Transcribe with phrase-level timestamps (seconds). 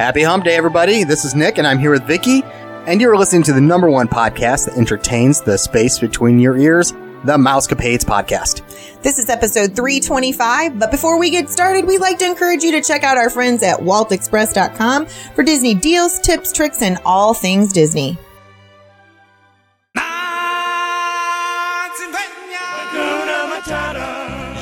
[0.00, 1.04] Happy Hump Day, everybody.
[1.04, 2.42] This is Nick, and I'm here with Vicky,
[2.86, 6.92] and you're listening to the number one podcast that entertains the space between your ears,
[7.24, 8.62] the Mousecapades Podcast.
[9.02, 12.80] This is episode 325, but before we get started, we'd like to encourage you to
[12.80, 18.16] check out our friends at waltexpress.com for Disney deals, tips, tricks, and all things Disney.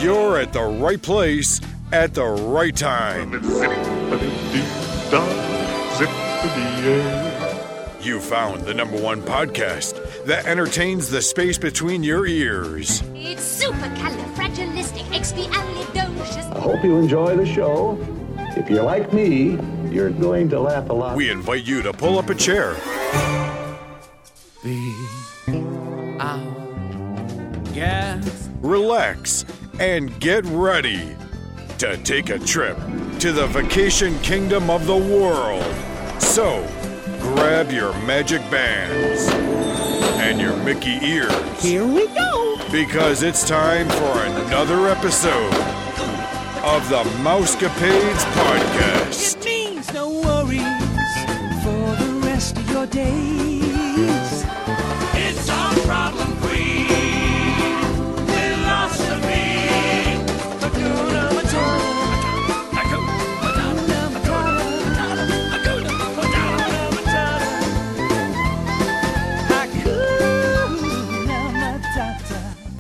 [0.03, 1.61] You're at the right place
[1.93, 3.31] at the right time.
[8.03, 13.03] You found the number one podcast that entertains the space between your ears.
[13.15, 16.55] It's supercalifragilisticexpialidocious.
[16.55, 17.97] I hope you enjoy the show.
[18.57, 19.59] If you're like me,
[19.91, 21.17] you're going to laugh a lot.
[21.17, 22.75] We invite you to pull up a chair,
[27.73, 28.51] Gas.
[28.61, 29.47] relax,
[29.81, 31.17] and get ready
[31.79, 32.77] to take a trip
[33.21, 35.63] to the vacation kingdom of the world.
[36.21, 36.67] So,
[37.21, 39.29] grab your magic bands
[40.21, 41.33] and your Mickey ears.
[41.63, 42.57] Here we go.
[42.73, 45.55] because it's time for another episode
[46.65, 49.37] of the Mousecapades Podcast.
[49.37, 50.61] It means no worries
[51.63, 53.38] for the rest of your days.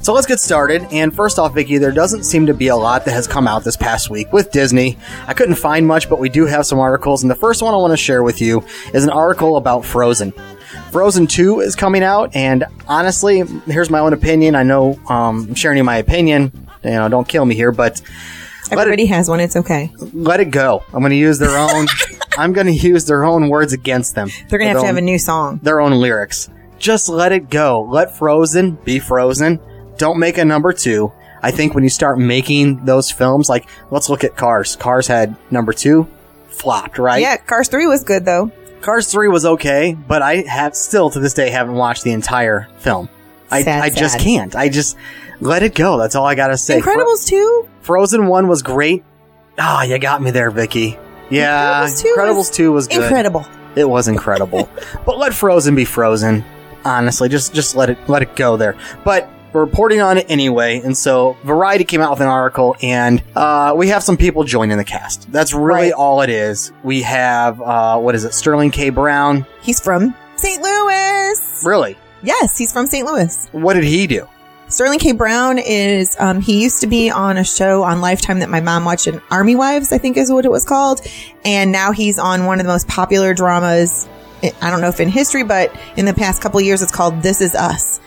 [0.08, 0.86] So let's get started.
[0.90, 3.62] And first off, Vicky, there doesn't seem to be a lot that has come out
[3.62, 4.96] this past week with Disney.
[5.26, 7.22] I couldn't find much, but we do have some articles.
[7.22, 10.32] And the first one I want to share with you is an article about Frozen.
[10.92, 14.54] Frozen 2 is coming out, and honestly, here's my own opinion.
[14.54, 16.52] I know um, I'm sharing you my opinion.
[16.82, 18.00] You know, don't kill me here, but
[18.70, 19.40] Everybody it, has one.
[19.40, 19.92] It's okay.
[20.14, 20.84] let it go.
[20.86, 21.86] I'm going to use their own.
[22.38, 24.30] I'm going to use their own words against them.
[24.48, 25.60] They're going to have to have a new song.
[25.62, 26.48] their own lyrics.
[26.78, 27.82] Just let it go.
[27.82, 29.60] Let Frozen be Frozen.
[29.98, 31.12] Don't make a number two.
[31.42, 34.74] I think when you start making those films, like let's look at Cars.
[34.76, 36.08] Cars had number two,
[36.48, 37.20] flopped, right?
[37.20, 38.50] Yeah, Cars 3 was good though.
[38.80, 42.68] Cars three was okay, but I have still to this day haven't watched the entire
[42.78, 43.08] film.
[43.50, 44.20] I, Sad, I just sad.
[44.22, 44.54] can't.
[44.54, 44.96] I just
[45.40, 45.98] let it go.
[45.98, 46.80] That's all I gotta say.
[46.80, 47.68] Fro- Incredibles 2?
[47.80, 49.04] Frozen one was great.
[49.58, 50.96] Ah, you got me there, Vicky.
[51.30, 53.02] Yeah, Incredibles 2 Incredibles was two was good.
[53.02, 53.46] Incredible.
[53.74, 54.68] It was incredible.
[55.04, 56.44] but let Frozen be Frozen.
[56.84, 58.76] Honestly, just just let it let it go there.
[59.04, 63.22] But we're reporting on it anyway, and so Variety came out with an article, and
[63.36, 65.30] uh, we have some people joining the cast.
[65.32, 65.92] That's really Right.
[65.92, 66.72] all it is.
[66.82, 68.34] We have uh, what is it?
[68.34, 68.90] Sterling K.
[68.90, 69.46] Brown.
[69.62, 70.62] He's from St.
[70.62, 71.62] Louis.
[71.64, 71.96] Really?
[72.22, 73.06] Yes, he's from St.
[73.06, 73.48] Louis.
[73.52, 74.26] What did he do?
[74.68, 75.12] Sterling K.
[75.12, 78.84] Brown is, um, he used to be on a show on Lifetime that my mom
[78.84, 81.00] watched, in Army Wives, I think is what it was called.
[81.44, 84.06] And now he's on one of the most popular dramas.
[84.60, 87.22] I don't know if in history, but in the past couple of years, it's called
[87.22, 87.98] This Is Us.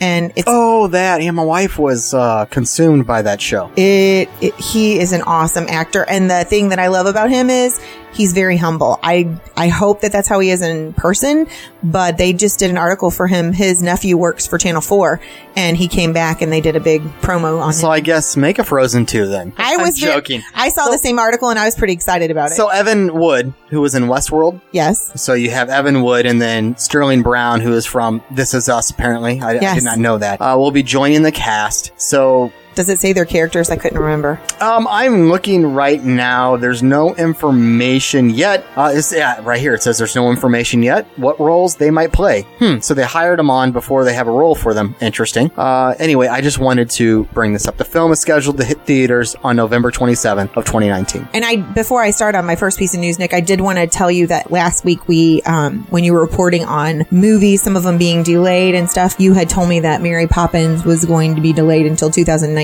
[0.00, 1.22] And it's, Oh, that.
[1.22, 3.70] Yeah, my wife was uh, consumed by that show.
[3.76, 6.04] it, it, he is an awesome actor.
[6.08, 7.78] And the thing that I love about him is
[8.12, 8.98] he's very humble.
[9.02, 11.46] I, I hope that that's how he is in person,
[11.82, 13.52] but they just did an article for him.
[13.52, 15.20] His nephew works for Channel 4
[15.56, 17.92] and he came back and they did a big promo on So him.
[17.92, 19.52] I guess make a Frozen two then.
[19.56, 20.42] I I'm was ve- joking.
[20.54, 22.54] I saw the same article and I was pretty excited about it.
[22.54, 25.20] So Evan Wood, who was in Westworld, yes.
[25.22, 28.90] So you have Evan Wood and then Sterling Brown, who is from This Is Us,
[28.90, 29.40] apparently.
[29.40, 30.40] I, I did not know that.
[30.40, 31.92] Uh, will be joining the cast.
[32.00, 33.70] So Does it say their characters?
[33.70, 34.40] I couldn't remember.
[34.60, 36.56] um, I'm looking right now.
[36.56, 38.64] There's no information yet.
[38.76, 39.74] Uh, it's, yeah, right here.
[39.74, 41.06] It says there's no information yet.
[41.16, 42.42] What roles they might play.
[42.58, 42.78] Hmm.
[42.80, 44.94] So they hired them on before they have a role for them.
[45.00, 45.50] Interesting.
[45.56, 47.76] Uh, anyway, I just wanted to bring this up.
[47.76, 51.28] The film is scheduled to hit theaters on November 27th of 2019.
[51.34, 53.78] And I, before I start on my first piece of news, Nick, I did want
[53.78, 57.76] to tell you that last week we, um, when you were reporting on movies, some
[57.76, 61.34] of them being delayed and stuff, you had told me that Mary Poppins was going
[61.34, 62.59] to be delayed until 2019.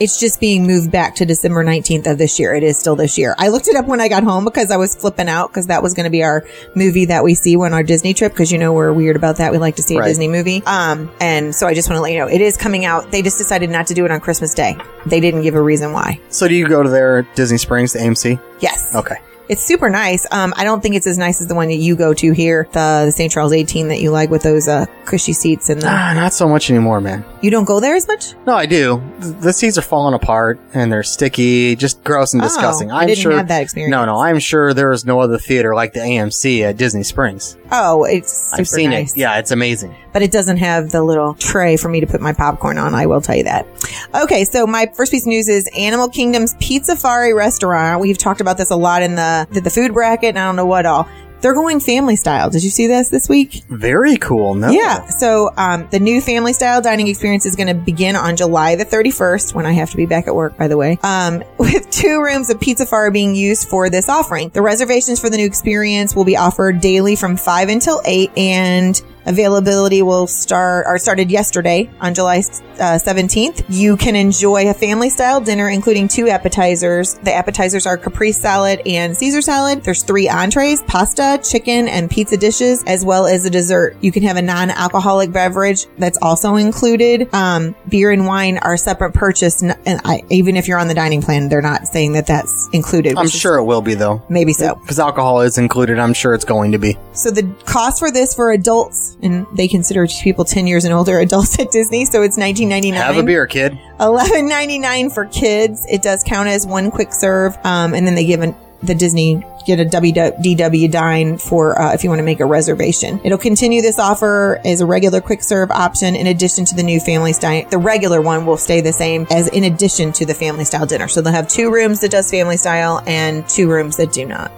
[0.00, 2.54] It's just being moved back to December 19th of this year.
[2.54, 3.34] It is still this year.
[3.38, 5.82] I looked it up when I got home because I was flipping out because that
[5.82, 6.44] was going to be our
[6.74, 9.52] movie that we see when our Disney trip because you know we're weird about that.
[9.52, 10.08] We like to see a Right.
[10.08, 10.62] Disney movie.
[10.66, 13.10] Um, and so I just want to let you know it is coming out.
[13.10, 14.76] They just decided not to do it on Christmas Day.
[15.06, 16.20] They didn't give a reason why.
[16.28, 18.40] So do you go to their Disney Springs, the AMC?
[18.60, 18.94] Yes.
[18.94, 19.16] Okay.
[19.50, 20.26] It's super nice.
[20.30, 22.68] Um, I don't think it's as nice as the one that you go to here,
[22.72, 23.32] the, the St.
[23.32, 25.88] Charles 18 that you like with those uh, cushy seats and the.
[25.88, 27.24] Ah, not so much anymore, man.
[27.42, 28.34] You don't go there as much?
[28.46, 29.02] No, I do.
[29.20, 32.92] Th- The seats are falling apart and they're sticky, just gross and Oh, disgusting.
[32.92, 33.90] I I'm didn't sure have that experience.
[33.90, 37.56] No, no, I'm sure there is no other theater like the AMC at Disney Springs.
[37.72, 39.14] Oh, it's super I've seen nice.
[39.14, 39.18] it.
[39.18, 39.96] Yeah, it's amazing.
[40.12, 42.94] But it doesn't have the little tray for me to put my popcorn on.
[42.94, 43.66] I will tell you that.
[44.14, 48.00] Okay, so my first piece of news is Animal Kingdom's Pizzafari restaurant.
[48.00, 50.56] We've talked about this a lot in the the, the food bracket, and I don't
[50.56, 51.08] know what all.
[51.40, 52.50] They're going family style.
[52.50, 53.64] Did you see this this week?
[53.68, 54.54] Very cool.
[54.54, 54.70] No.
[54.70, 55.06] Yeah.
[55.06, 58.84] So um, the new family style dining experience is going to begin on July the
[58.84, 62.22] 31st, when I have to be back at work, by the way, um, with two
[62.22, 64.50] rooms of Pizzafari being used for this offering.
[64.50, 69.02] The reservations for the new experience will be offered daily from 5 until 8, and
[69.30, 73.64] availability will start or started yesterday on July uh, 17th.
[73.68, 77.14] You can enjoy a family style dinner, including two appetizers.
[77.14, 79.82] The appetizers are caprese salad and Caesar salad.
[79.84, 83.96] There's three entrees, pasta, chicken, and pizza dishes, as well as a dessert.
[84.00, 87.32] You can have a non-alcoholic beverage that's also included.
[87.32, 91.22] Um, beer and wine are separate purchase, and I, even if you're on the dining
[91.22, 93.16] plan, they're not saying that that's included.
[93.16, 94.22] I'm which is- sure it will be though.
[94.28, 94.74] Maybe so.
[94.74, 96.98] Because alcohol is included, I'm sure it's going to be.
[97.12, 101.18] So the cost for this for adults, and they consider people 10 years and older
[101.20, 102.94] adults at Disney, so it's 19.99.
[102.94, 103.78] Have a beer, kid.
[103.98, 105.86] 11.99 for kids.
[105.88, 109.44] It does count as one quick serve, um, and then they give an, the Disney
[109.66, 113.20] get a WDW dine for uh, if you want to make a reservation.
[113.24, 117.00] It'll continue this offer as a regular quick serve option in addition to the new
[117.00, 117.68] family style.
[117.68, 121.08] The regular one will stay the same as in addition to the family style dinner.
[121.08, 124.50] So they'll have two rooms that does family style and two rooms that do not.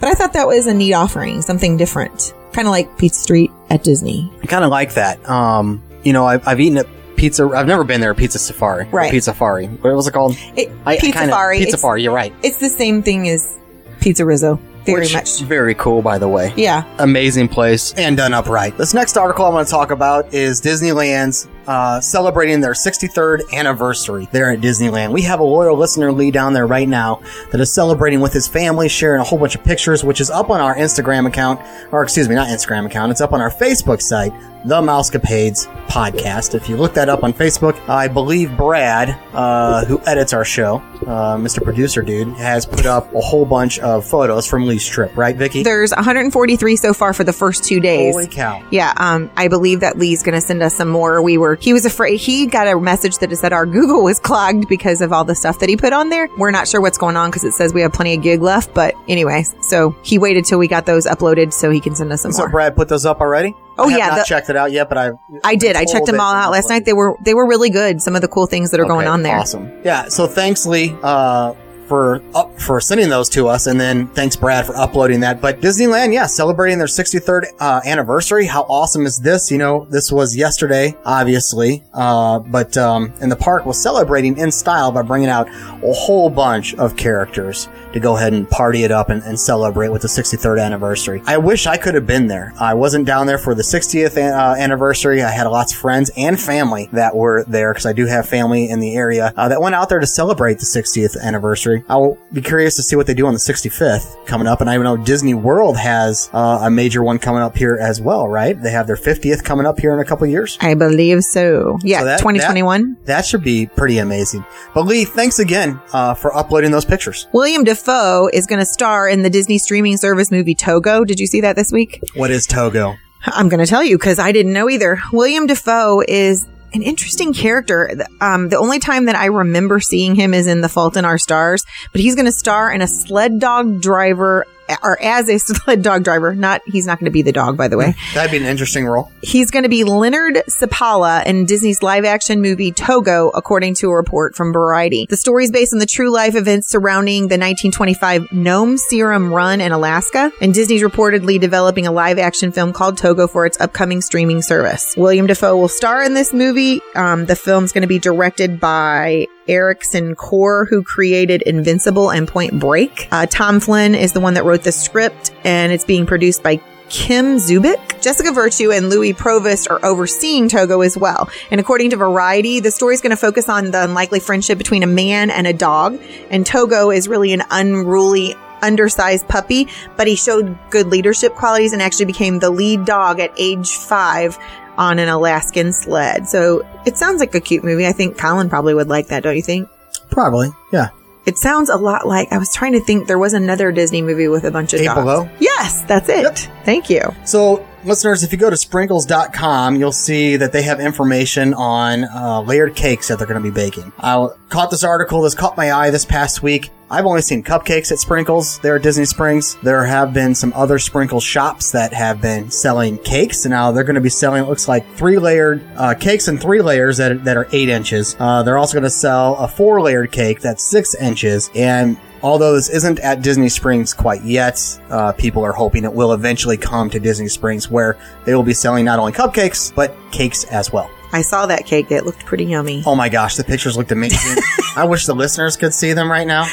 [0.00, 3.50] But I thought that was a neat offering, something different, kind of like Pizza Street
[3.70, 4.30] at Disney.
[4.42, 5.26] I kind of like that.
[5.28, 7.48] Um, you know, I've, I've eaten at pizza.
[7.48, 8.14] I've never been there.
[8.14, 8.86] Pizza Safari.
[8.86, 9.10] Right.
[9.10, 9.66] Pizza Safari.
[9.66, 10.36] What was it called?
[10.56, 11.58] It, I- Pizza kinda- Fari.
[11.58, 12.02] Pizza Safari.
[12.02, 12.32] You're right.
[12.42, 13.58] It's the same thing as
[14.00, 14.58] PizzeRizzo.
[14.84, 15.40] Very Which- much.
[15.42, 16.52] Very cool, by the way.
[16.56, 16.82] Yeah.
[16.98, 18.76] Amazing place and done upright.
[18.76, 24.28] This next article I want to talk about is Disneyland's uh, celebrating their 63rd anniversary
[24.32, 25.12] there at Disneyland.
[25.12, 27.20] We have a loyal listener, Lee, down there right now
[27.50, 30.50] that is celebrating with his family, sharing a whole bunch of pictures, which is up
[30.50, 31.60] on our Instagram account,
[31.92, 33.10] or excuse me, not Instagram account.
[33.12, 34.32] It's up on our Facebook site,
[34.64, 36.54] The Mousecapades Podcast.
[36.54, 40.76] If you look that up on Facebook, I believe Brad, uh, who edits our show,
[41.02, 41.62] uh, Mr.
[41.62, 45.62] Producer Dude, has put up a whole bunch of photos from Lee's trip, right, Vicky?
[45.62, 48.14] There's 143 so far for the first two days.
[48.14, 48.62] Holy cow.
[48.70, 51.20] Yeah, um, I believe that Lee's going to send us some more.
[51.22, 54.68] We were, he was afraid, he got a message that said our Google was clogged
[54.68, 56.28] because of all the stuff that he put on there.
[56.38, 58.74] We're not sure what's going on because it says we have plenty of gig left,
[58.74, 62.22] but anyway, so he waited till we got those uploaded so he can send us
[62.22, 62.50] some So more.
[62.50, 63.54] Brad put those up already?
[63.78, 65.10] Oh, I yeah, not the- checked it out yet, but I
[65.44, 65.76] I did.
[65.76, 66.84] I checked them all out last night.
[66.84, 68.02] They were, they were really good.
[68.02, 69.38] Some of the cool things that are going on there.
[69.38, 69.72] Awesome.
[69.82, 70.08] Yeah.
[70.08, 71.54] So thanks, Lee, uh,
[71.92, 75.42] for up for sending those to us, and then thanks, Brad, for uploading that.
[75.42, 78.46] But Disneyland, yeah, celebrating their 63rd uh, anniversary.
[78.46, 79.50] How awesome is this?
[79.50, 84.50] You know, this was yesterday, obviously, uh, but um, and the park was celebrating in
[84.50, 88.90] style by bringing out a whole bunch of characters to go ahead and party it
[88.90, 91.22] up and, and celebrate with the 63rd anniversary.
[91.26, 92.54] I wish I could have been there.
[92.58, 95.22] I wasn't down there for the 60th an- uh, anniversary.
[95.22, 98.70] I had lots of friends and family that were there because I do have family
[98.70, 101.81] in the area uh, that went out there to celebrate the 60th anniversary.
[101.88, 104.60] I will be curious to see what they do on the 65th coming up.
[104.60, 108.28] And I know Disney World has uh, a major one coming up here as well,
[108.28, 108.60] right?
[108.60, 110.56] They have their 50th coming up here in a couple years.
[110.60, 111.78] I believe so.
[111.82, 112.98] Yeah, So that- 2021.
[113.04, 114.44] That should be pretty amazing.
[114.74, 117.26] But Lee, thanks again uh, for uploading those pictures.
[117.32, 121.04] William Dafoe is going to star in the Disney streaming service movie Togo.
[121.04, 122.00] Did you see that this week?
[122.14, 122.96] What is Togo?
[123.24, 124.98] I'm going to tell you because I didn't know either.
[125.12, 128.06] William Dafoe is an interesting character.
[128.20, 131.18] Um, the only time that I remember seeing him is in The Fault in Our
[131.18, 134.46] Stars, but he's going to star in a sled dog driver
[134.82, 136.34] or as a sled dog driver.
[136.34, 137.94] Not, he's not going to be the dog, by the way.
[138.14, 139.10] That'd be an interesting role.
[139.22, 143.96] He's going to be Leonard Seppala in Disney's live action movie Togo, according to a
[143.96, 145.06] report from Variety.
[145.08, 149.60] The story is based on the true life events surrounding the 1925 Nome Serum Run
[149.60, 154.00] in Alaska, and Disney's reportedly developing a live action film called Togo for its upcoming
[154.00, 154.94] streaming service.
[154.96, 156.80] William Dafoe will star in this movie.
[156.94, 162.58] Um, the film's going to be directed by Ericson Core, who created Invincible and Point
[162.58, 163.08] Break.
[163.10, 166.60] Uh, Tom Flynn is the one that wrote the script, and it's being produced by
[166.88, 168.02] Kim Zubick.
[168.02, 171.30] Jessica Virtue and Louis Provost are overseeing Togo as well.
[171.50, 174.82] And according to Variety, the story is going to focus on the unlikely friendship between
[174.82, 175.98] a man and a dog.
[176.30, 181.82] And Togo is really an unruly, undersized puppy, but he showed good leadership qualities and
[181.82, 184.38] actually became the lead dog at age five
[184.82, 186.28] on an Alaskan sled.
[186.28, 187.86] So it sounds like a cute movie.
[187.86, 189.68] I think Colin probably would like that, don't you think?
[190.10, 190.88] Probably, yeah.
[191.24, 194.26] It sounds a lot like I was trying to think there was another Disney movie
[194.26, 195.00] with a bunch of Eight dogs.
[195.00, 195.28] Below?
[195.38, 196.50] Yes, that's it.
[196.64, 197.02] Thank you.
[197.24, 202.40] So listeners, if you go to sprinkles.com, you'll see that they have information on uh,
[202.40, 203.92] layered cakes that they're going to be baking.
[203.98, 205.22] I caught this article.
[205.22, 206.70] This caught my eye this past week.
[206.90, 209.56] I've only seen cupcakes at Sprinkles there at Disney Springs.
[209.62, 213.84] There have been some other Sprinkles shops that have been selling cakes, and now they're
[213.84, 217.24] going to be selling, it looks like, three layered uh, cakes in three layers that,
[217.24, 218.14] that are eight inches.
[218.18, 222.54] Uh, they're also going to sell a four layered cake that's six inches, and Although
[222.54, 226.88] this isn't at Disney Springs quite yet, uh, people are hoping it will eventually come
[226.90, 230.88] to Disney Springs where they will be selling not only cupcakes, but cakes as well.
[231.12, 231.90] I saw that cake.
[231.90, 232.82] It looked pretty yummy.
[232.86, 234.42] Oh my gosh, the pictures looked amazing.
[234.76, 236.46] I wish the listeners could see them right now.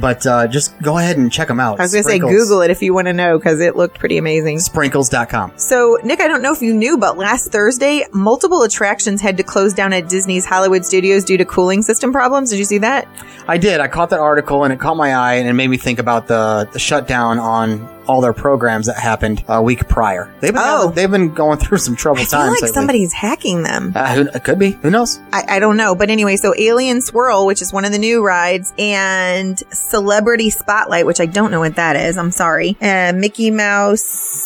[0.00, 1.80] But uh, just go ahead and check them out.
[1.80, 3.98] I was going to say Google it if you want to know because it looked
[3.98, 4.60] pretty amazing.
[4.60, 5.52] Sprinkles.com.
[5.56, 9.42] So, Nick, I don't know if you knew, but last Thursday, multiple attractions had to
[9.42, 12.50] close down at Disney's Hollywood Studios due to cooling system problems.
[12.50, 13.08] Did you see that?
[13.48, 13.80] I did.
[13.80, 16.26] I caught that article and it caught my eye and it made me think about
[16.26, 20.32] the, the shutdown on all their programs that happened a week prior.
[20.40, 20.90] They've been Oh.
[20.94, 22.50] they've been going through some trouble I feel times.
[22.50, 22.74] like lately.
[22.74, 23.92] somebody's hacking them.
[23.94, 24.72] Uh, who, it could be.
[24.82, 25.18] Who knows?
[25.32, 25.94] I, I don't know.
[25.94, 31.06] But anyway, so Alien Swirl, which is one of the new rides, and Celebrity Spotlight,
[31.06, 32.16] which I don't know what that is.
[32.16, 32.76] I'm sorry.
[32.80, 34.45] And Mickey Mouse.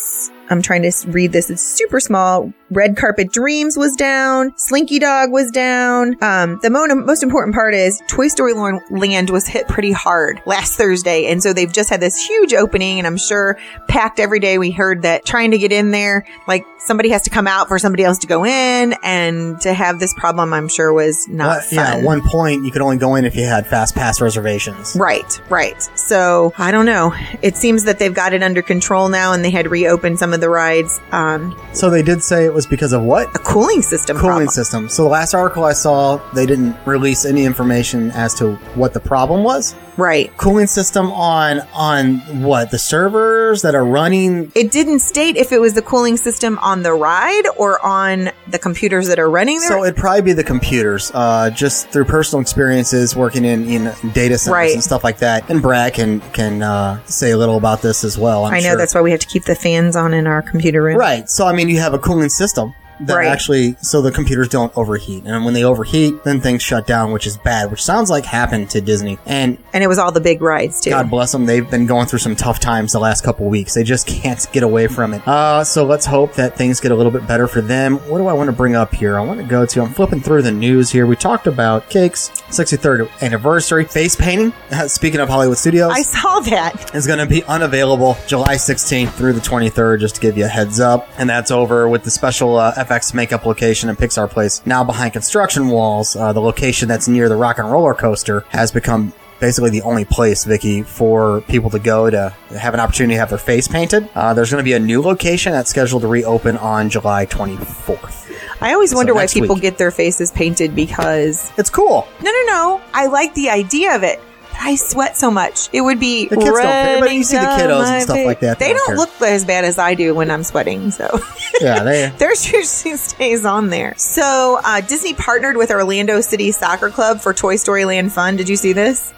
[0.51, 1.49] I'm trying to read this.
[1.49, 2.53] It's super small.
[2.69, 4.53] Red Carpet Dreams was down.
[4.57, 6.15] Slinky Dog was down.
[6.21, 10.77] Um, the mo- most important part is Toy Story Land was hit pretty hard last
[10.77, 11.25] Thursday.
[11.27, 14.57] And so they've just had this huge opening and I'm sure packed every day.
[14.57, 17.79] We heard that trying to get in there, like somebody has to come out for
[17.79, 21.75] somebody else to go in and to have this problem, I'm sure was not fun.
[21.75, 24.95] yeah, at one point you could only go in if you had fast pass reservations.
[24.95, 25.81] Right, right.
[25.95, 27.13] So I don't know.
[27.41, 30.40] It seems that they've got it under control now, and they had reopened some of
[30.41, 30.99] the rides.
[31.11, 33.27] Um, So they did say it was because of what?
[33.35, 34.47] a cooling system Cooling problem.
[34.49, 34.89] system.
[34.89, 38.99] So the last article I saw, they didn't release any information as to what the
[38.99, 39.73] problem was.
[40.01, 40.35] Right.
[40.37, 44.51] Cooling system on on what the servers that are running.
[44.55, 48.57] It didn't state if it was the cooling system on the ride or on the
[48.57, 52.41] computers that are running the So it'd probably be the computers, uh, just through personal
[52.41, 54.73] experiences working in, in data centers Right.
[54.73, 55.47] and stuff like that.
[55.49, 58.45] And Brad can can uh, say a little about this as well.
[58.45, 58.77] I'm I know sure.
[58.77, 60.97] that's why we have to keep the fans on in our computer room.
[60.97, 61.29] Right.
[61.29, 62.73] So I mean, you have a cooling system
[63.07, 63.27] that Right.
[63.27, 67.25] actually, so the computers don't overheat, and when they overheat, then things shut down, which
[67.27, 67.71] is bad.
[67.71, 69.17] Which sounds like happened to Disney.
[69.25, 70.89] And And it was all the big rides too.
[70.91, 73.73] God bless them, they've been going through some tough times the last couple weeks.
[73.73, 75.27] They just can't get away from it.
[75.27, 77.97] Uh, so let's hope that things get a little bit better for them.
[78.09, 79.17] What do I want to bring up here?
[79.17, 79.81] I want to go to.
[79.81, 81.05] I'm flipping through the news here.
[81.05, 84.53] We talked about Cakes 63rd anniversary face painting.
[84.87, 86.93] Speaking of Hollywood Studios, I saw that.
[86.95, 90.49] is going to be unavailable July 16th through the 23rd, just to give you a
[90.49, 91.07] heads up.
[91.17, 94.61] And that's over with the special uh, FX makeup location in Pixar Place.
[94.65, 98.69] Now behind construction walls, uh, the location that's near the Rock and Roller Coaster has
[98.71, 103.19] become basically the only place, Vicky, for people to go to have an opportunity to
[103.19, 104.09] have their face painted.
[104.13, 108.29] Uh, there's going to be a new location that's scheduled to reopen on July 24th.
[108.59, 109.61] I always wonder why people week.
[109.63, 112.07] get their faces painted because It's cool.
[112.21, 112.81] no, no, no.
[112.93, 114.19] I like the idea of it.
[114.51, 115.69] But I sweat so much.
[115.73, 118.39] It would be The kids don't care, but you see the kiddos and stuff like
[118.41, 120.91] that, They, they don't don't look as bad as I do when I'm sweating.
[120.91, 121.19] So
[121.61, 122.09] Yeah, they.
[122.17, 123.93] theirs usually stays on there.
[123.97, 128.35] So uh, Disney partnered with Orlando City Soccer Club for Toy Story Land Fun.
[128.35, 129.13] Did you see this?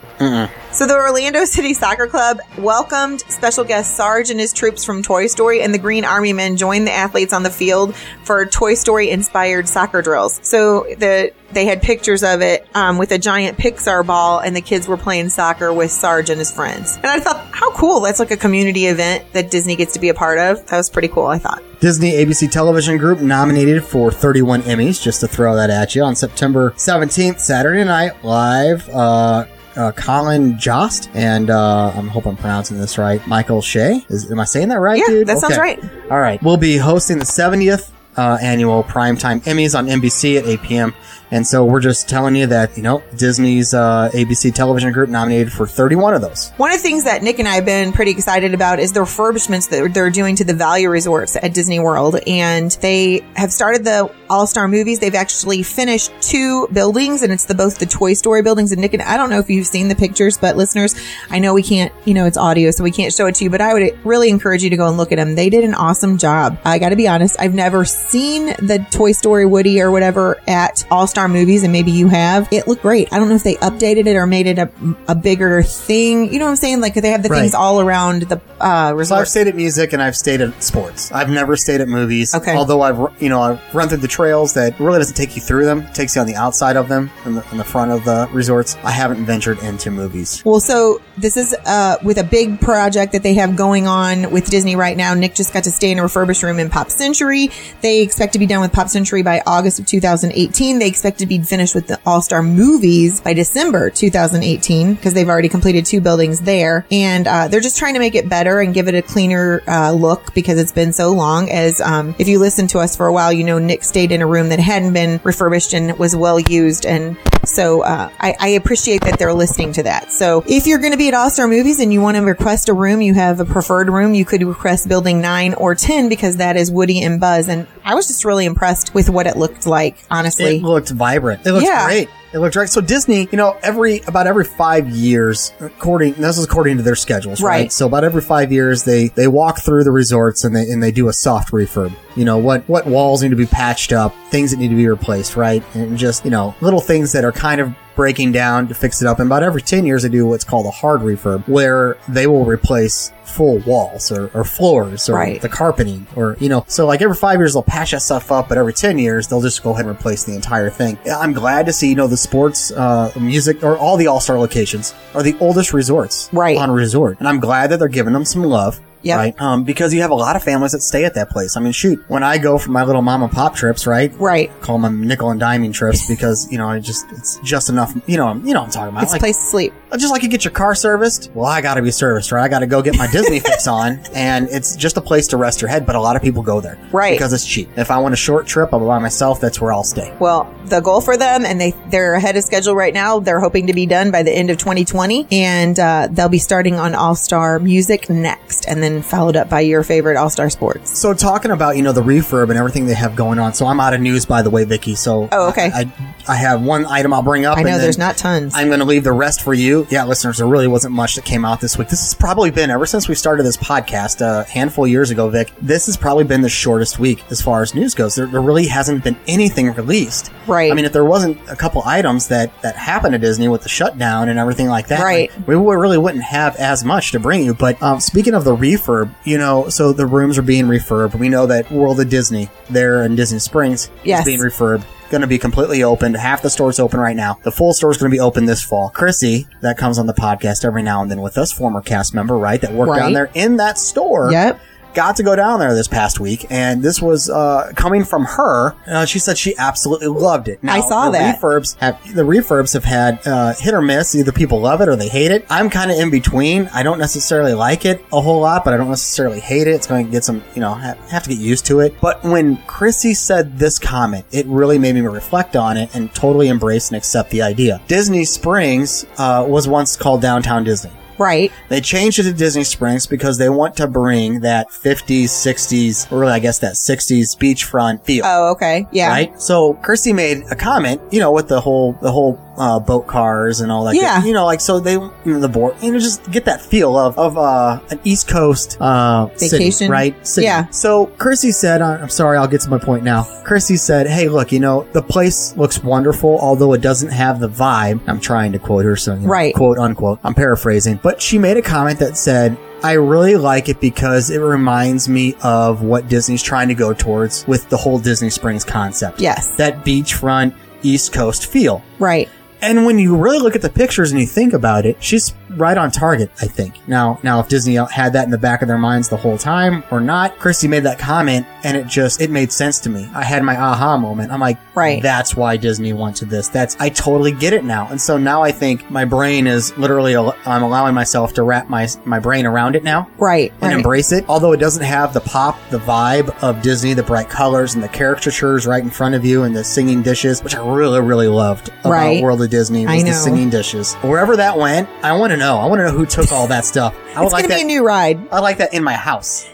[0.73, 5.27] So the Orlando City Soccer Club welcomed special guest Sarge and his troops from Toy
[5.27, 9.11] Story, and the Green Army Men joined the athletes on the field for Toy Story
[9.11, 10.39] inspired soccer drills.
[10.41, 14.61] So the they had pictures of it um, with a giant Pixar ball, and the
[14.61, 16.95] kids were playing soccer with Sarge and his friends.
[16.95, 17.99] And I thought, how cool!
[17.99, 20.65] That's like a community event that Disney gets to be a part of.
[20.65, 21.27] That was pretty cool.
[21.27, 21.61] I thought.
[21.81, 26.15] Disney ABC Television Group nominated for 31 Emmys, just to throw that at you, on
[26.15, 28.89] September 17th, Saturday night, live.
[28.89, 33.25] Uh, uh, Colin Jost and uh, I hope I'm pronouncing this right.
[33.27, 34.05] Michael Che.
[34.09, 35.27] Is, am I saying that right, Yeah, dude?
[35.27, 35.79] that sounds right.
[36.11, 36.41] All right.
[36.43, 40.93] We'll be hosting the 70th uh, annual primetime Emmys on NBC at 8 p.m.
[41.31, 45.51] And so we're just telling you that, you know, Disney's uh, ABC Television Group nominated
[45.51, 46.51] for 31 of those.
[46.57, 48.99] One of the things that Nick and I have been pretty excited about is the
[48.99, 52.19] refurbishments that they're doing to the value resorts at Disney World.
[52.27, 54.99] And they have started the All Star movies.
[54.99, 58.71] They've actually finished two buildings, and it's the both the Toy Story buildings.
[58.71, 60.95] And Nick and I don't know if you've seen the pictures, but listeners,
[61.29, 63.49] I know we can't, you know, it's audio, so we can't show it to you.
[63.49, 65.35] But I would really encourage you to go and look at them.
[65.35, 66.59] They did an awesome job.
[66.63, 70.85] I got to be honest, I've never seen the Toy Story Woody or whatever at
[70.91, 73.13] All Star Movies, and maybe you have, it looked great.
[73.13, 74.67] I don't know if they updated it or made it a,
[75.07, 76.33] a bigger thing.
[76.33, 76.81] You know what I'm saying?
[76.81, 77.41] Like they have the Right.
[77.41, 79.15] things all around the uh, So.
[79.15, 81.11] I've stayed at music and I've stayed at sports.
[81.11, 82.33] I've never stayed at movies.
[82.33, 82.55] Okay.
[82.55, 85.65] Although I've, you know, I've run through the trails that really doesn't take you through
[85.65, 85.81] them.
[85.81, 88.27] It takes you on the outside of them, in the, in the front of the
[88.31, 88.75] resorts.
[88.83, 90.41] I haven't ventured into movies.
[90.43, 94.49] Well, so this is uh, with a big project that they have going on with
[94.49, 95.13] Disney right now.
[95.13, 97.51] Nick just got to stay in a refurbished room in Pop Century.
[97.81, 100.79] They expect to be done with Pop Century by August of 2018.
[100.79, 105.27] They expect to be finished with the All Star movies by December 2018 because they've
[105.27, 106.85] already completed two buildings there.
[106.89, 109.91] And uh, they're just trying to make it better and give it a cleaner uh,
[109.91, 111.49] look because it's been so long.
[111.49, 114.21] As um, if you listen to us for a while, you know Nick stayed in
[114.21, 116.85] a room that hadn't been refurbished and was well used.
[116.85, 120.11] And so uh, I, I appreciate that they're listening to that.
[120.11, 122.69] So if you're going to be at All Star Movies and you want to request
[122.69, 126.37] a room, you have a preferred room, you could request building nine or 10 because
[126.37, 127.49] that is Woody and Buzz.
[127.49, 130.57] And I was just really impressed with what it looked like, honestly.
[130.57, 131.45] It looked vibrant.
[131.45, 131.85] It looks Yeah.
[131.85, 132.09] great.
[132.33, 132.69] It looked great.
[132.69, 136.95] So Disney, you know, every about every five years, according this is according to their
[136.95, 137.49] schedules, right?
[137.49, 137.71] Right.
[137.71, 140.91] So about every five years, they they walk through the resorts and they and they
[140.91, 141.91] do a soft refurb.
[142.15, 144.87] You know what what walls need to be patched up, things that need to be
[144.87, 145.63] replaced, right?
[145.75, 149.07] And just you know little things that are kind of breaking down to fix it
[149.07, 149.19] up.
[149.19, 152.45] And about every ten years, they do what's called a hard refurb, where they will
[152.45, 155.41] replace full walls or, or floors or Right.
[155.41, 158.47] the carpeting or you know so like every five years they'll patch that stuff up
[158.49, 161.65] but every 10 years they'll just go ahead and replace the entire thing i'm glad
[161.65, 165.35] to see you know the sports uh music or all the all-star locations are the
[165.39, 166.57] oldest resorts Right.
[166.57, 169.17] on resort and i'm glad that they're giving them some love Yep.
[169.17, 169.41] Right.
[169.41, 171.55] Um, because you have a lot of families that stay at that place.
[171.57, 174.11] I mean, shoot, when I go for my little mom and pop trips, right?
[174.17, 174.49] Right.
[174.61, 178.17] Call them nickel and diming trips because, you know, I just, it's just enough, you
[178.17, 179.03] know, you know what I'm talking about.
[179.03, 179.73] It's a Like, place to sleep.
[179.97, 182.43] Just like you get your car serviced, well, I gotta be serviced, right?
[182.43, 185.61] I gotta go get my Disney fix on, and it's just a place to rest
[185.61, 186.79] your head, but a lot of people go there.
[186.91, 187.13] Right.
[187.13, 187.69] Because it's cheap.
[187.77, 190.15] If I want a short trip, I'll by myself, that's where I'll stay.
[190.19, 193.19] Well, the goal for them, and they they're ahead of schedule right now.
[193.19, 196.75] They're hoping to be done by the end of 2020, and uh, they'll be starting
[196.75, 200.97] on All Star Music next, and then followed up by your favorite All Star Sports.
[200.99, 203.79] So talking about, you know, the refurb and everything they have going on, so I'm
[203.79, 205.29] out of news, by the way, Vicky, so.
[205.31, 205.71] Oh, okay.
[205.73, 207.57] I, I, I have one item I'll bring up.
[207.57, 208.53] I know there's not tons.
[208.55, 209.82] I'm going to leave the rest for you.
[209.89, 211.89] Yeah, listeners, there really wasn't much that came out this week.
[211.89, 215.29] This has probably been, ever since we started this podcast a handful of years ago,
[215.29, 218.15] Vic, this has probably been the shortest week as far as news goes.
[218.15, 220.31] There, there really hasn't been anything released.
[220.47, 220.71] Right.
[220.71, 223.69] I mean, if there wasn't a couple items that, that happened at Disney with the
[223.69, 225.31] shutdown and everything like that, Right.
[225.37, 227.53] like, we would- really wouldn't have as much to bring you.
[227.53, 231.15] But um, speaking of the refurb, you know, so the rooms are being refurbed.
[231.15, 234.19] We know that World of Disney there in Disney Springs Yes.
[234.21, 234.83] is being refurbed.
[235.13, 236.17] Going to be completely opened.
[236.17, 237.37] Half the store's open right now.
[237.43, 238.89] The full store's going to be open this fall.
[238.89, 242.35] Chrissy, that comes on the podcast every now and then with us, former cast member,
[242.35, 242.59] right?
[242.59, 244.59] That worked down there in that store Yep.
[244.93, 248.75] Got to go down there this past week, and this was uh, coming from her.
[248.87, 250.61] Uh, she said she absolutely loved it.
[250.63, 251.39] Now, I saw the that.
[251.39, 254.15] Refurbs have the refurbs have had uh, hit or miss.
[254.15, 255.45] Either people love it or they hate it.
[255.49, 256.67] I'm kind of in between.
[256.73, 259.71] I don't necessarily like it a whole lot, but I don't necessarily hate it.
[259.71, 261.99] It's going to get some, you know, ha- have to get used to it.
[262.01, 266.47] But when Chrissy said this comment, it really made me reflect on it and totally
[266.47, 267.81] embrace and accept the idea.
[267.87, 270.91] Disney Springs uh, was once called Downtown Disney.
[271.17, 271.51] Right.
[271.69, 276.19] They changed it to Disney Springs because they want to bring that 50s, 60s, or
[276.19, 278.23] really, I guess that 60s beachfront feel.
[278.25, 278.87] Oh, okay.
[278.91, 279.09] Yeah.
[279.09, 279.41] Right.
[279.41, 283.61] So Kirsty made a comment, you know, with the whole, the whole, uh, boat cars
[283.61, 283.95] and all that.
[283.95, 284.19] Yeah.
[284.21, 286.61] good- You know, like, so they, you know, the board, you know, just get that
[286.61, 289.89] feel of, of, uh, an East Coast, uh, city, Vacation.
[289.91, 290.27] right?
[290.27, 290.45] City.
[290.45, 290.69] Yeah.
[290.69, 293.27] So Kirsty said, uh, I'm sorry, I'll get to my point now.
[293.43, 297.49] Kirsty said, Hey, look, you know, the place looks wonderful, although it doesn't have the
[297.49, 298.01] vibe.
[298.07, 299.53] I'm trying to quote her, so, you know, Right.
[299.55, 300.19] quote unquote.
[300.23, 304.39] I'm paraphrasing, but she made a comment that said, I really like it because it
[304.39, 309.21] reminds me of what Disney's trying to go towards with the whole Disney Springs concept.
[309.21, 309.55] Yes.
[309.55, 311.81] That beachfront East Coast feel.
[311.97, 312.27] Right.
[312.63, 315.77] And when you really look at the pictures and you think about it, she's right
[315.77, 316.75] on target, I think.
[316.87, 319.83] Now, now if Disney had that in the back of their minds the whole time
[319.91, 323.09] or not, Christy made that comment and it just, it made sense to me.
[323.13, 324.31] I had my aha moment.
[324.31, 325.01] I'm like, Right.
[325.03, 326.47] that's why Disney wanted this.
[326.47, 327.87] That's, I totally get it now.
[327.89, 331.69] And so now I think my brain is literally, al- I'm allowing myself to wrap
[331.69, 333.51] my, my brain around it now Right.
[333.61, 333.73] and right.
[333.73, 334.25] embrace it.
[334.27, 337.89] Although it doesn't have the pop, the vibe of Disney, the bright colors and the
[337.89, 341.69] caricatures right in front of you and the singing dishes, which I really, really loved
[341.81, 342.23] about Right.
[342.23, 343.93] World of Disney was I the singing dishes.
[343.95, 345.42] Wherever that went, I want to know.
[345.57, 346.95] I want to know who took all that stuff.
[347.15, 347.55] I would It's like going to that.
[347.55, 348.19] be a new ride.
[348.31, 349.47] I like that in my house.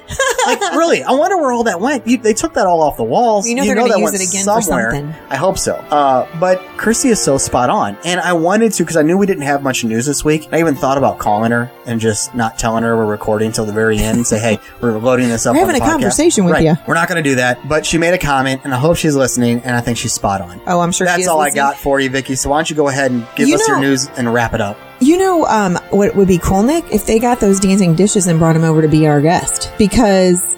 [0.45, 2.07] Like, really, I wonder where all that went.
[2.07, 3.47] You, they took that all off the walls.
[3.47, 4.91] You know they're gonna that use it again for somewhere.
[4.91, 5.15] something.
[5.29, 5.75] I hope so.
[5.75, 9.25] Uh, but Christy is so spot on, and I wanted to because I knew we
[9.25, 10.47] didn't have much news this week.
[10.51, 13.73] I even thought about calling her and just not telling her we're recording until the
[13.73, 14.17] very end.
[14.17, 15.55] and say, hey, we're loading this up.
[15.55, 15.89] We're on having a podcast.
[15.91, 16.63] conversation with Right.
[16.65, 16.75] you.
[16.87, 19.15] We're not going to do that, but she made a comment, and I hope she's
[19.15, 19.61] listening.
[19.63, 20.59] And I think she's spot on.
[20.67, 21.61] Oh, I'm sure she That's all listening.
[21.63, 22.35] I got for you, Vicky.
[22.35, 24.61] So why don't you go ahead and give You us your news and wrap it
[24.61, 24.77] up?
[25.01, 28.37] You know, um, what would be cool, Nick, if they got those dancing dishes and
[28.37, 29.98] brought them over to be our guest because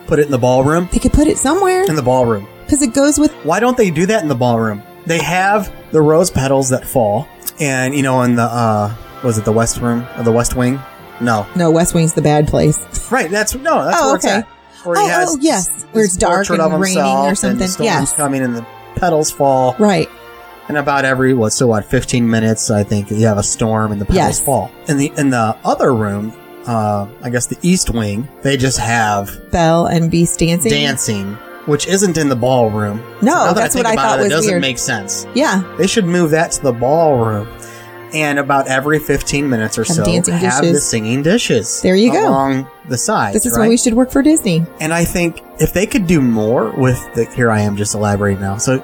[0.07, 0.87] Put it in the ballroom.
[0.91, 2.47] they could put it somewhere In the ballroom.
[2.65, 3.31] because it goes with.
[3.45, 4.81] Why don't they do that in the ballroom?
[5.05, 7.27] They have the rose petals that fall,
[7.59, 10.79] and you know, in the uh, was it the West Room or the West Wing?
[11.19, 12.79] No, No, West Wing's the bad place.
[13.11, 13.29] right.
[13.29, 13.83] That's no.
[13.85, 14.35] That's Oh, where it's okay.
[14.37, 14.47] at.
[14.85, 15.85] Where Oh, oh, yes.
[15.91, 17.57] Where this it's dark portrait and of raining himself or and something.
[17.59, 18.13] the storm's Yes.
[18.13, 19.75] coming and the petals fall.
[19.77, 20.09] Right.
[20.67, 23.99] And about every what so what fifteen minutes, I think you have a storm and
[24.01, 24.41] the petals Yes.
[24.41, 24.71] fall.
[24.87, 26.33] In the in the other room,
[26.67, 30.71] uh, I guess the East Wing, they just have Belle and Beast dancing.
[30.71, 31.33] dancing,
[31.65, 32.97] which isn't in the ballroom.
[33.21, 34.61] No, now that that's what I thought it, was it doesn't weird.
[34.61, 35.25] make sense.
[35.33, 35.63] Yeah.
[35.77, 37.47] They should move that to the ballroom.
[38.13, 40.73] And about every 15 minutes or Have so, dancing have dishes.
[40.75, 41.81] the singing dishes.
[41.81, 42.27] There you go.
[42.27, 43.33] Along the sides.
[43.35, 43.63] This is right?
[43.65, 44.65] why we should work for Disney.
[44.81, 48.41] And I think if they could do more with the, here I am just elaborating
[48.41, 48.57] now.
[48.57, 48.77] So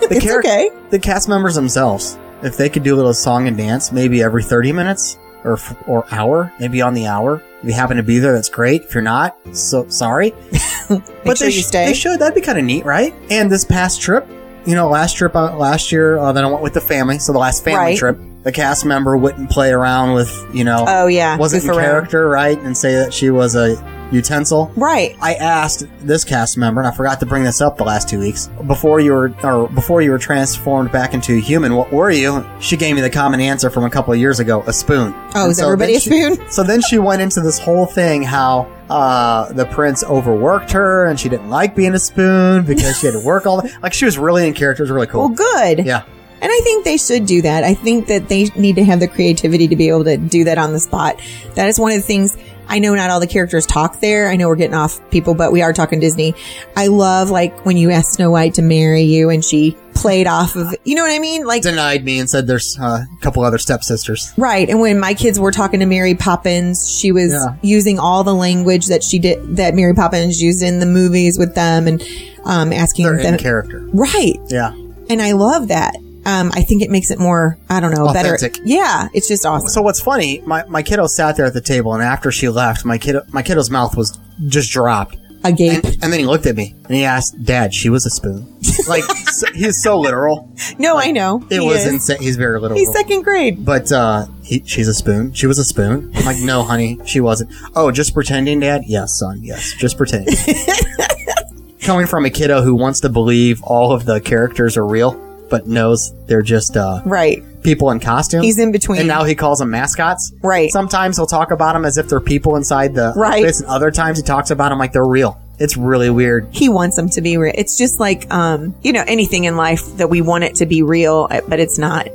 [0.00, 0.70] the It's okay.
[0.90, 4.42] the cast members themselves, if they could do a little song and dance, maybe every
[4.42, 7.42] 30 minutes or, or hour, maybe on the hour.
[7.62, 8.82] If you happen to be there, that's great.
[8.84, 10.32] If you're not, so sorry.
[10.88, 11.86] but sure they, sh- stay.
[11.86, 12.20] they should.
[12.20, 13.14] That'd be kind of neat, right?
[13.30, 14.26] And this past trip,
[14.66, 17.18] you know, last trip uh, last year, uh, then I went with the family.
[17.18, 17.98] So the last family Right.
[17.98, 21.36] trip, the cast member wouldn't play around with, you know, Oh, yeah.
[21.36, 21.80] wasn't in around.
[21.80, 22.58] character, right?
[22.60, 23.76] And say that she was a
[24.12, 24.70] utensil.
[24.76, 25.16] Right.
[25.20, 28.18] I asked this cast member, and I forgot to bring this up the last two
[28.18, 28.48] weeks.
[28.66, 32.44] Before you were, or before you were transformed back into a human, what were you?
[32.60, 35.12] She gave me the common answer from a couple of years ago: a spoon.
[35.34, 36.50] Oh, And is everybody then a she- spoon?
[36.50, 41.18] So then she went into this whole thing how uh, the prince overworked her, and
[41.18, 43.62] she didn't like being a spoon because she had to work all.
[43.62, 44.82] The, like she was really in character.
[44.82, 45.20] It was really cool.
[45.28, 45.84] Well, good.
[45.84, 46.04] Yeah.
[46.38, 47.64] And I think they should do that.
[47.64, 50.58] I think that they need to have the creativity to be able to do that
[50.58, 51.18] on the spot.
[51.54, 52.36] That is one of the things.
[52.68, 54.28] I know not all the characters talk there.
[54.28, 56.34] I know we're getting off people, but we are talking Disney.
[56.76, 60.56] I love like when you asked Snow White to marry you and she played off
[60.56, 61.44] of, you know what I mean?
[61.46, 64.32] Like, Denied me and said there's uh, a couple other stepsisters.
[64.36, 64.68] right.
[64.68, 67.54] And when my kids were talking to Mary Poppins, she was Yeah.
[67.62, 71.54] using all the language that she did, that Mary Poppins used in the movies with
[71.54, 72.02] them and,
[72.44, 73.38] um, asking They're them.
[73.38, 73.88] character.
[73.92, 74.38] Right.
[74.48, 74.72] Yeah.
[75.08, 75.96] And I love that.
[76.26, 78.54] Um, I think it makes it more, I don't know, Authentic.
[78.54, 78.64] better.
[78.66, 79.68] Yeah, it's just awesome.
[79.68, 82.84] So what's funny, my, my kiddo sat there at the table, and after she left,
[82.84, 85.84] my kiddo my kiddo's mouth was just dropped, A gape.
[85.84, 88.52] and, and then he looked at me and he asked, "Dad, she was a spoon."
[88.88, 90.52] like so, he's so literal.
[90.78, 91.46] No, I know.
[91.48, 91.92] It He was is.
[91.92, 92.20] insane.
[92.20, 92.78] He's very literal.
[92.78, 93.64] He's second grade.
[93.64, 95.32] but uh, he, she's a spoon.
[95.32, 96.10] She was a spoon.
[96.16, 97.52] I'm like, no, honey, she wasn't.
[97.76, 98.82] Oh, just pretending, Dad?
[98.86, 99.40] Yes, son.
[99.44, 100.34] Yes, just pretending.
[101.82, 105.12] Coming from a kiddo who wants to believe all of the characters are real,
[105.48, 107.42] but knows they're just uh, Right.
[107.62, 108.44] people in costumes.
[108.44, 108.98] He's in between.
[109.00, 110.32] And now he calls them mascots.
[110.42, 110.70] Right.
[110.70, 113.44] Sometimes he'll talk about them as if they're people inside the Right.
[113.44, 115.38] office, and other times he talks about them like they're real.
[115.58, 116.48] It's really weird.
[116.50, 117.52] He wants them to be real.
[117.56, 120.82] It's just like, um, you know, anything in life that we want it to be
[120.82, 122.08] real, uh, but it's not.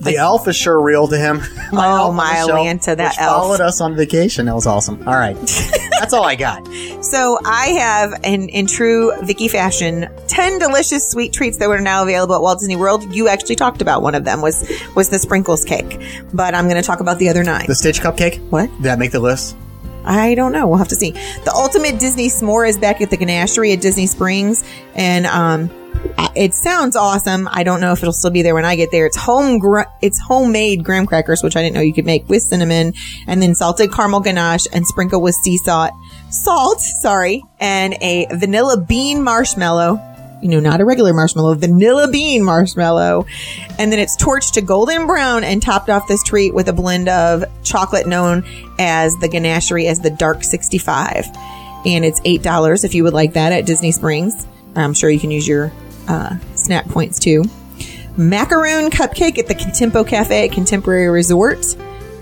[0.00, 1.40] The elf is sure real to him.
[1.72, 3.32] Oh, elf on my Atlanta, that elf.
[3.42, 4.46] followed us on vacation.
[4.46, 5.02] That was awesome.
[5.08, 5.36] All right.
[5.98, 6.66] That's all I got.
[7.02, 12.02] So I have, in, in true Vicky fashion, 10 delicious sweet treats that are now
[12.02, 13.14] available at Walt Disney World.
[13.14, 16.00] You actually talked about one of them was, was the sprinkles cake,
[16.32, 17.66] but I'm going to talk about the other nine.
[17.66, 18.38] The Stitch Cupcake?
[18.50, 18.70] what?
[18.76, 19.56] Did that make the list?
[20.04, 20.66] I don't know.
[20.68, 21.12] We'll have to see.
[21.12, 24.62] The ultimate Disney s'more is back at the Ganachery at Disney Springs,
[24.94, 25.70] and um,
[26.34, 27.48] it sounds awesome.
[27.50, 29.06] I don't know if it'll still be there when I get there.
[29.06, 32.42] It's home, gr- it's homemade graham crackers, which I didn't know you could make with
[32.42, 32.94] cinnamon,
[33.26, 35.92] and then salted caramel ganache and sprinkle with sea salt,
[36.30, 40.00] salt, sorry, and a vanilla bean marshmallow.
[40.42, 43.26] You know, not a regular marshmallow, vanilla bean marshmallow.
[43.78, 47.08] And then it's torched to golden brown and topped off this treat with a blend
[47.08, 48.44] of chocolate known
[48.78, 51.24] as the ganachery as the dark 65.
[51.86, 54.46] And it's $8 if you would like that at Disney Springs.
[54.76, 55.72] I'm sure you can use your
[56.08, 57.44] uh, snap points too.
[58.16, 61.76] Macaroon cupcake at the Contempo Cafe at Contemporary Resort.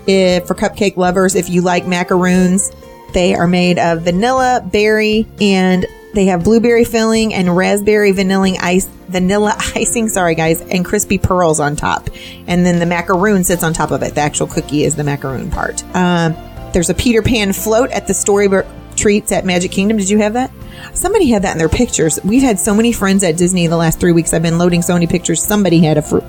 [0.07, 2.71] If, for cupcake lovers, if you like macaroons,
[3.13, 8.85] they are made of vanilla, berry, and they have blueberry filling and raspberry vanilla ice,
[9.07, 10.09] vanilla icing.
[10.09, 12.09] Sorry, guys, and crispy pearls on top.
[12.47, 14.15] And then the macaroon sits on top of it.
[14.15, 15.83] The actual cookie is the macaroon part.
[15.95, 16.35] Um,
[16.73, 18.65] there's a Peter Pan float at the Storybook
[18.95, 19.97] treats at Magic Kingdom.
[19.97, 20.51] Did you have that?
[20.93, 22.19] Somebody had that in their pictures.
[22.23, 24.33] We've had so many friends at Disney the last three weeks.
[24.33, 25.41] I've been loading so many pictures.
[25.41, 26.19] Somebody had a fr-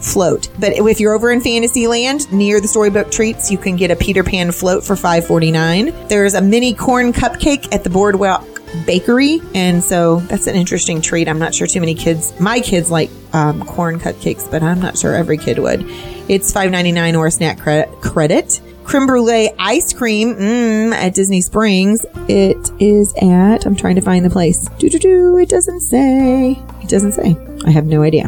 [0.00, 0.48] float.
[0.58, 4.22] But if you're over in Fantasyland near the Storybook Treats, you can get a Peter
[4.22, 5.94] Pan float for five forty nine.
[6.08, 8.46] There's a mini corn cupcake at the Boardwalk
[8.86, 11.28] Bakery, and so that's an interesting treat.
[11.28, 12.38] I'm not sure too many kids.
[12.38, 15.84] My kids like um, corn cupcakes, but I'm not sure every kid would.
[16.28, 17.90] It's five ninety nine or a snack credit.
[18.00, 22.04] credit creme brulee ice cream mm, at Disney Springs.
[22.28, 24.68] It is at, I'm trying to find the place.
[24.78, 25.38] Do do do.
[25.38, 26.60] It doesn't say.
[26.82, 27.36] It doesn't say.
[27.64, 28.24] I have no idea.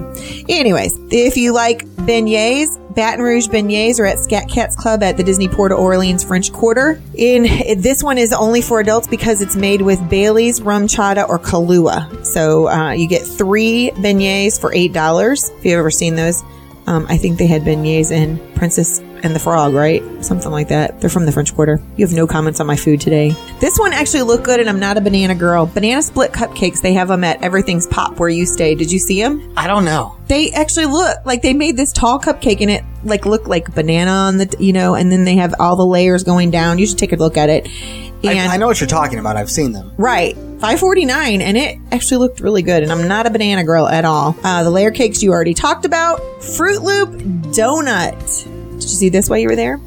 [0.48, 5.25] Anyways, if you like beignets, Baton Rouge beignets are at Scat Cats Club at the
[5.25, 7.03] Disney Port of Orleans French Quarter.
[7.16, 7.42] In
[7.81, 12.25] this one is only for adults because it's made with Bailey's, RumChata, or Kahlua.
[12.25, 15.51] So uh, you get three beignets for eight dollars.
[15.51, 16.40] If you've ever seen those,
[16.87, 20.03] um, I think they had beignets in Princess and the Frog, right?
[20.25, 21.01] Something like that.
[21.01, 21.81] They're from the French Quarter.
[21.97, 23.35] You have no comments on my food today.
[23.61, 25.67] This one actually looked good, and I'm not a banana girl.
[25.67, 26.81] Banana split cupcakes.
[26.81, 28.75] They have them at Everything's Pop where you stay.
[28.75, 29.53] Did you see them?
[29.57, 30.17] I don't know.
[30.27, 34.11] They actually look like they made this tall cupcake, and it like looked like banana
[34.11, 36.79] on the, you know, and then they have all the layers going down.
[36.79, 37.69] You should take a look at it.
[38.25, 39.37] And I, I know what you're talking about.
[39.37, 39.93] I've seen them.
[39.97, 40.37] Right.
[40.63, 44.37] 549 and it actually looked really good and I'm not a banana girl at all.
[44.45, 46.21] Uh, the layer cakes you already talked about.
[46.41, 47.11] Fruit Loop
[47.53, 48.52] donut.
[48.83, 49.81] Did you see this while you were there?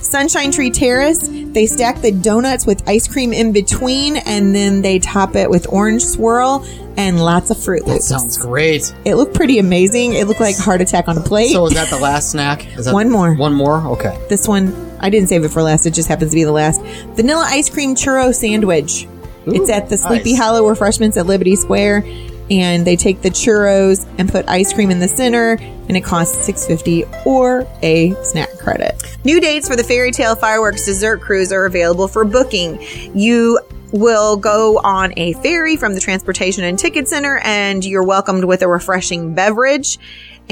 [0.00, 1.28] Sunshine Tree Terrace.
[1.28, 5.66] They stack the donuts with ice cream in between and then they top it with
[5.72, 8.08] orange swirl and lots of Fruit That Loops.
[8.08, 8.92] sounds great.
[9.04, 10.14] It looked pretty amazing.
[10.14, 11.52] It looked like a heart attack on a plate.
[11.52, 12.66] So is that the last snack?
[12.76, 13.34] Is that One more.
[13.34, 13.78] One more?
[13.92, 14.18] Okay.
[14.28, 15.86] this one, I didn't save it for last.
[15.86, 16.82] It just happens to be the last.
[17.14, 19.06] Vanilla ice cream churro sandwich.
[19.46, 20.40] it's at the Sleepy nice.
[20.42, 22.02] Hollow Refreshments at Liberty Square,
[22.50, 26.44] and they take the churros and put ice cream in the center, and it costs
[26.44, 29.02] six fifty or a snack credit.
[29.24, 32.78] New dates for the Fairy Tale Fireworks Dessert Cruise are available for booking.
[33.14, 33.60] You
[33.92, 38.62] will go on a ferry from the Transportation and Ticket Center, and you're welcomed with
[38.62, 39.98] a refreshing beverage.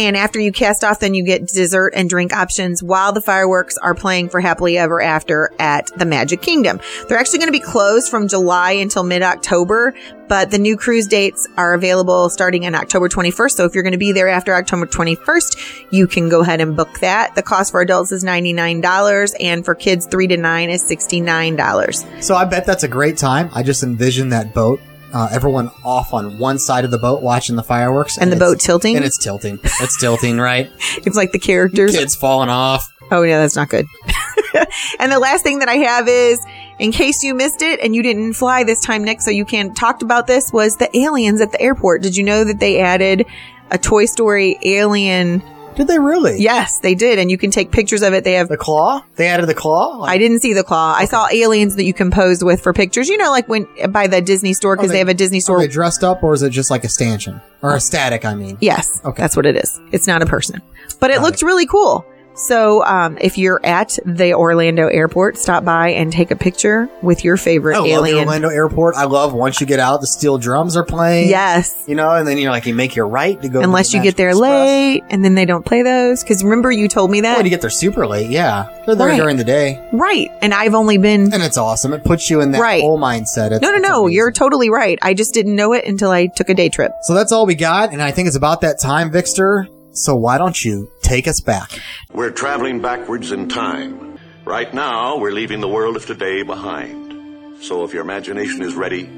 [0.01, 3.77] And after you cast off, then you get dessert and drink options while the fireworks
[3.77, 6.81] are playing for Happily Ever After at the Magic Kingdom.
[7.07, 9.95] They're actually going to be closed from July until mid-October,
[10.27, 13.51] but the new cruise dates are available starting on October 21st.
[13.51, 16.75] So if you're going to be there after October 21st, you can go ahead and
[16.75, 17.35] book that.
[17.35, 22.23] The cost for adults is $99 and for kids 3 to 9 is $69.
[22.23, 23.51] So I bet that's a great time.
[23.53, 24.81] I just envision that boat.
[25.13, 28.61] Uh, everyone off on one side of the boat watching the fireworks, And the boat
[28.61, 28.97] tilting?
[28.97, 29.59] and it's tilting.
[29.65, 30.71] It's tilting, right?
[31.05, 31.97] It's like the characters.
[31.97, 32.93] Kids falling off.
[33.11, 33.87] Oh yeah, that's not good.
[35.01, 36.39] and the last thing that I have is,
[36.79, 39.75] in case you missed it and you didn't fly this time, Nick, so you can
[39.75, 42.03] talked about this was the aliens at the airport.
[42.03, 43.27] Did you know that they added
[43.71, 45.43] a Toy Story alien?
[45.77, 46.41] Did they really?
[46.43, 48.25] Yes, they did, and you can take pictures of it.
[48.25, 48.49] They have.
[48.49, 49.03] The claw?
[49.17, 49.99] They added the claw?
[49.99, 50.95] Like- I didn't see the claw.
[50.97, 53.09] I saw aliens that you can pose with for pictures.
[53.09, 55.57] You know, like when by the Disney store because Are they, have a Disney store.
[55.57, 57.41] Are they dressed up or is it just like a stanchion?
[57.63, 58.57] Or a static, I mean.
[58.61, 59.23] Yes, Okay.
[59.23, 59.81] that's what it is.
[59.93, 60.61] It's not a person,
[60.99, 61.47] but it Got looked it.
[61.47, 62.05] really cool.
[62.47, 67.23] So, um, if you're at the Orlando airport, stop by and take a picture with
[67.25, 68.21] your favorite I alien.
[68.21, 68.97] Orlando airport.
[68.97, 71.29] I love once you get out, the steel drums are playing.
[71.29, 71.75] Yes.
[71.87, 73.61] You know, and then you're like, you make your right to go.
[73.61, 74.51] Unless the you get there Express.
[74.51, 76.25] late and then they don't play those.
[76.25, 77.37] Cause remember you told me that?
[77.37, 78.69] When you get there super late, yeah.
[78.87, 79.17] They're there Right.
[79.21, 79.79] during the day.
[79.93, 80.29] right.
[80.43, 81.93] And I've only been, And it's awesome.
[81.93, 82.81] It puts you in that Right.
[82.83, 83.53] whole mindset.
[83.53, 84.01] It's, no, no, no.
[84.05, 84.17] amazing.
[84.17, 84.99] You're totally right.
[85.03, 86.93] I just didn't know it until I took a day trip.
[87.03, 89.67] So that's all we got, and I think it's about that time, Vixter.
[89.93, 91.71] So why don't you take us back?
[92.13, 94.19] We're traveling backwards in time.
[94.45, 97.63] Right now, we're leaving the world of today behind.
[97.63, 99.11] So if your imagination is ready,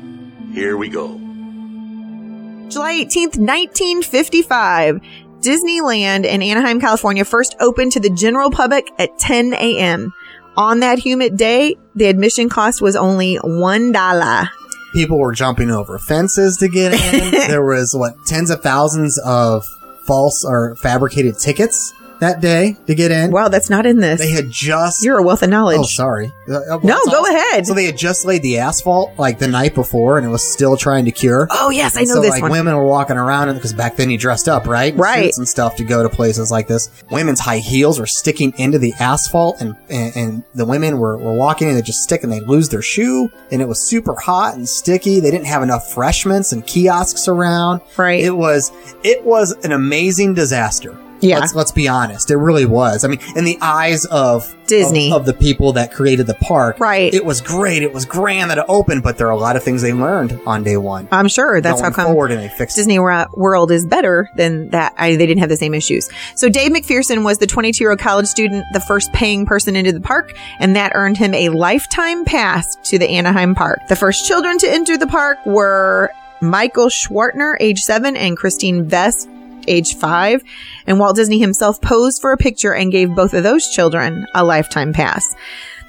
[0.52, 1.18] here we go.
[2.68, 5.00] July 18th, 1955.
[5.40, 10.14] Disneyland in Anaheim, California first opened to the general public at 10 a.m.
[10.56, 14.48] On that humid day, the admission cost was only $1.
[14.94, 17.30] People were jumping over fences to get in.
[17.48, 19.66] there was what tens of thousands of
[20.04, 23.30] false or fabricated tickets that day to get in.
[23.30, 24.20] Wow, that's not in this.
[24.20, 25.78] They had just You're a wealth of knowledge.
[25.78, 26.32] Oh, sorry.
[26.48, 27.66] Uh, uh, No, go ahead.
[27.66, 30.76] So they had just laid the asphalt like the night before, and it was still
[30.76, 31.48] trying to cure.
[31.50, 32.50] Oh, yes, I know so this like one.
[32.50, 34.94] women were walking around because back then you dressed up, right?
[34.96, 35.26] Right.
[35.26, 36.90] Suits and stuff to go to places like this.
[37.10, 41.34] Women's high heels were sticking into the asphalt, and and, and the women were, were
[41.34, 44.54] walking and they just stick and they lose their shoe, and it was super hot
[44.54, 45.20] and sticky.
[45.20, 47.80] They didn't have enough refreshments and kiosks around.
[47.96, 48.22] Right.
[48.22, 50.96] It was it was an amazing disaster.
[51.22, 51.38] Yeah.
[51.38, 52.30] Let's, let's be honest.
[52.30, 53.04] It really was.
[53.04, 55.12] I mean, in the eyes of Disney.
[55.12, 57.14] of, of the people that created the park, Right.
[57.14, 57.82] It was great.
[57.82, 60.38] It was grand that it opened, but there are a lot of things they learned
[60.46, 61.08] on day one.
[61.12, 62.76] I'm sure that's how come forward, and they fixed.
[62.76, 64.94] Disney Wor- World is better than that.
[64.96, 66.08] I, they didn't have the same issues.
[66.34, 69.92] So Dave McPherson was the 22 year old college student, the first paying person into
[69.92, 73.78] the park, and that earned him a lifetime pass to the Anaheim Park.
[73.88, 79.28] The first children to enter the park were Michael Schwartner, age seven, and Christine Vess,
[79.68, 80.42] age five.
[80.86, 84.44] And Walt Disney himself posed for a picture and gave both of those children a
[84.44, 85.34] lifetime pass.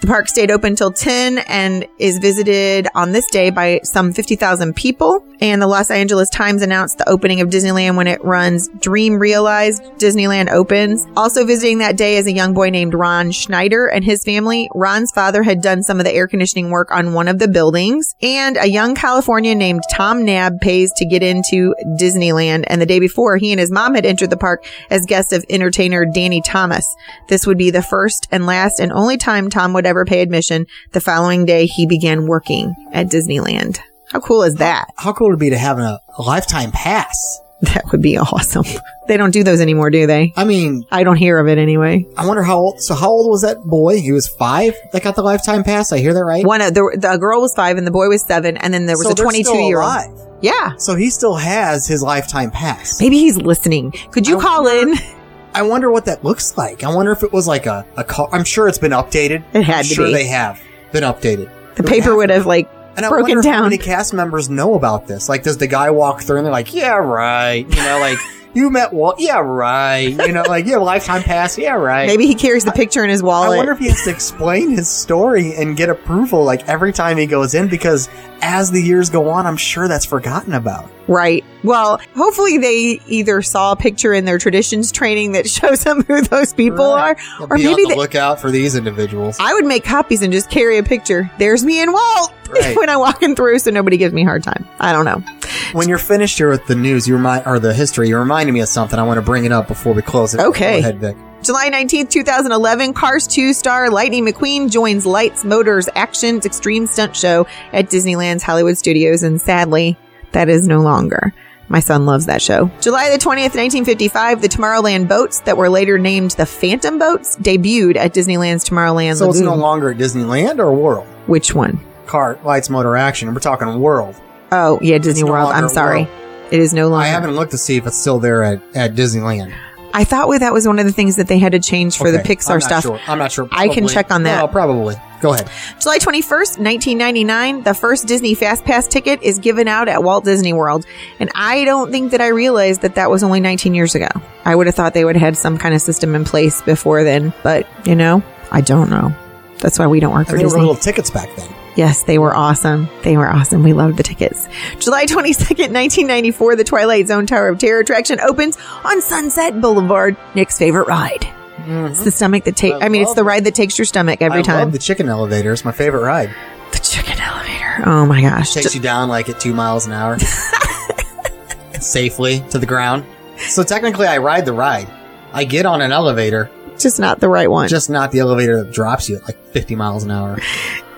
[0.03, 4.75] The park stayed open till 10 and is visited on this day by some 50,000
[4.75, 5.25] people.
[5.39, 9.81] And the Los Angeles Times announced the opening of Disneyland when it runs Dream Realized
[9.99, 11.07] Disneyland opens.
[11.15, 14.69] Also visiting that day is a young boy named Ron Schneider and his family.
[14.75, 18.13] Ron's father had done some of the air conditioning work on one of the buildings.
[18.21, 22.65] And a young Californian named Tom Nabbe pays to get into Disneyland.
[22.67, 25.45] And the day before, he and his mom had entered the park as guests of
[25.49, 26.85] entertainer Danny Thomas.
[27.29, 30.65] This would be the first and last and only time Tom would ever pay admission.
[30.91, 33.79] The following day, he began working at Disneyland.
[34.11, 34.87] How cool is that?
[34.97, 37.39] How cool would it be to have a, a lifetime pass?
[37.63, 38.65] That would be awesome.
[39.07, 40.33] They don't do those anymore, do they?
[40.35, 42.05] I mean, I don't hear of it anyway.
[42.17, 42.81] I wonder how old.
[42.81, 44.01] So how old was that boy?
[44.01, 45.93] He was five that got the lifetime pass.
[45.93, 46.45] I hear that right?
[46.45, 48.97] One of the, the girl was five and the boy was seven, and then there
[48.97, 50.37] was So a 22 still year old.
[50.41, 50.73] Yeah.
[50.77, 52.99] So he still has his lifetime pass.
[52.99, 53.91] Maybe he's listening.
[54.11, 54.97] Could you I call wonder- in?
[55.53, 56.83] I wonder what that looks like.
[56.83, 58.27] I wonder if it was like a, a car.
[58.31, 59.43] I'm sure it's been updated.
[59.53, 60.13] It had I'm to sure be.
[60.13, 60.61] they have
[60.91, 61.49] been updated.
[61.75, 63.53] The paper would have like And I broken wonder if down.
[63.55, 65.29] how many cast members know about this.
[65.29, 68.17] Like, does the guy walk through and they're like, "Yeah, right," you know, like
[68.53, 72.05] you met Walt, yeah, right, you know, like yeah, lifetime pass, yeah, right.
[72.05, 73.45] Maybe he carries the picture in his wallet.
[73.45, 73.57] I wallet.
[73.57, 77.25] wonder if he has to explain his story and get approval like every time he
[77.25, 78.09] goes in because
[78.43, 80.91] as the years go on, I'm sure that's forgotten about.
[81.07, 81.43] Right.
[81.63, 86.21] Well, hopefully they either saw a picture in their traditions training that shows them who
[86.21, 89.37] those people are, They'll or be maybe on the they, lookout for these individuals.
[89.39, 91.31] I would make copies and just carry a picture.
[91.39, 92.77] There's me and Walt Right.
[92.77, 94.67] when I'm walking through, so nobody gives me a hard time.
[94.79, 95.23] I don't know.
[95.71, 98.59] When you're finished here with the news, you remind or the history, you reminded me
[98.59, 98.99] of something.
[98.99, 100.39] I want to bring it up before we close it.
[100.41, 100.81] Okay.
[100.81, 101.17] Go ahead, Vic.
[101.43, 107.45] July 19th, 2011, Cars 2 star Lightning McQueen joins Lights Motors Action's Extreme Stunt Show
[107.73, 109.97] at Disneyland's Hollywood Studios, and sadly,
[110.31, 111.33] that is no longer.
[111.67, 112.71] My son loves that show.
[112.79, 117.97] July the 20th, 1955, the Tomorrowland boats that were later named the Phantom Boats debuted
[117.97, 119.45] at Disneyland's Tomorrowland So it's Lagoon.
[119.45, 121.05] no longer at Disneyland or World.
[121.27, 121.81] Which one?
[122.05, 123.33] Car, lights, motor, action.
[123.33, 124.15] We're talking World.
[124.53, 125.51] Oh, yeah, Disney no World.
[125.51, 126.03] I'm sorry.
[126.03, 126.51] World.
[126.51, 127.03] It is no longer.
[127.05, 129.53] I haven't looked to see if it's still there at, at Disneyland.
[129.93, 132.17] I thought that was one of the things that they had to change for the
[132.17, 132.83] Pixar I'm stuff.
[132.83, 132.99] Sure.
[133.07, 133.47] I'm not sure.
[133.51, 134.39] I can check on that.
[134.39, 134.95] No, probably.
[135.21, 135.49] Go ahead.
[135.79, 140.51] July 21st, 1999, the first Disney Fast Pass ticket is given out at Walt Disney
[140.51, 140.85] World.
[141.19, 144.09] And I don't think that I realized that that was only 19 years ago.
[144.43, 147.03] I would have thought they would have had some kind of system in place before
[147.03, 149.15] then, but you know, I don't know.
[149.59, 150.59] That's why we don't work for And were Disney.
[150.59, 151.47] little tickets back then.
[151.75, 152.87] Yes, they were awesome.
[153.01, 153.63] They were awesome.
[153.63, 154.47] We loved the tickets.
[154.79, 160.15] July 22nd, 1994, the Twilight Zone Tower of Terror attraction opens on Sunset Boulevard.
[160.35, 161.21] Nick's favorite ride.
[161.21, 161.87] Mm-hmm.
[161.87, 164.39] It's the stomach that takes, I, mean, it's the ride that takes your stomach every
[164.39, 164.59] I time.
[164.59, 165.51] love the chicken elevator.
[165.51, 166.29] It's my favorite ride.
[166.71, 167.83] the chicken elevator.
[167.85, 168.51] Oh my gosh.
[168.55, 170.17] It Takes you down like at two miles an hour.
[171.79, 173.03] Safely to the ground.
[173.39, 174.87] So technically I ride the ride.
[175.33, 177.67] I get on an elevator, just not the right one.
[177.67, 180.37] just not the elevator that drops you at like 50 miles an hour.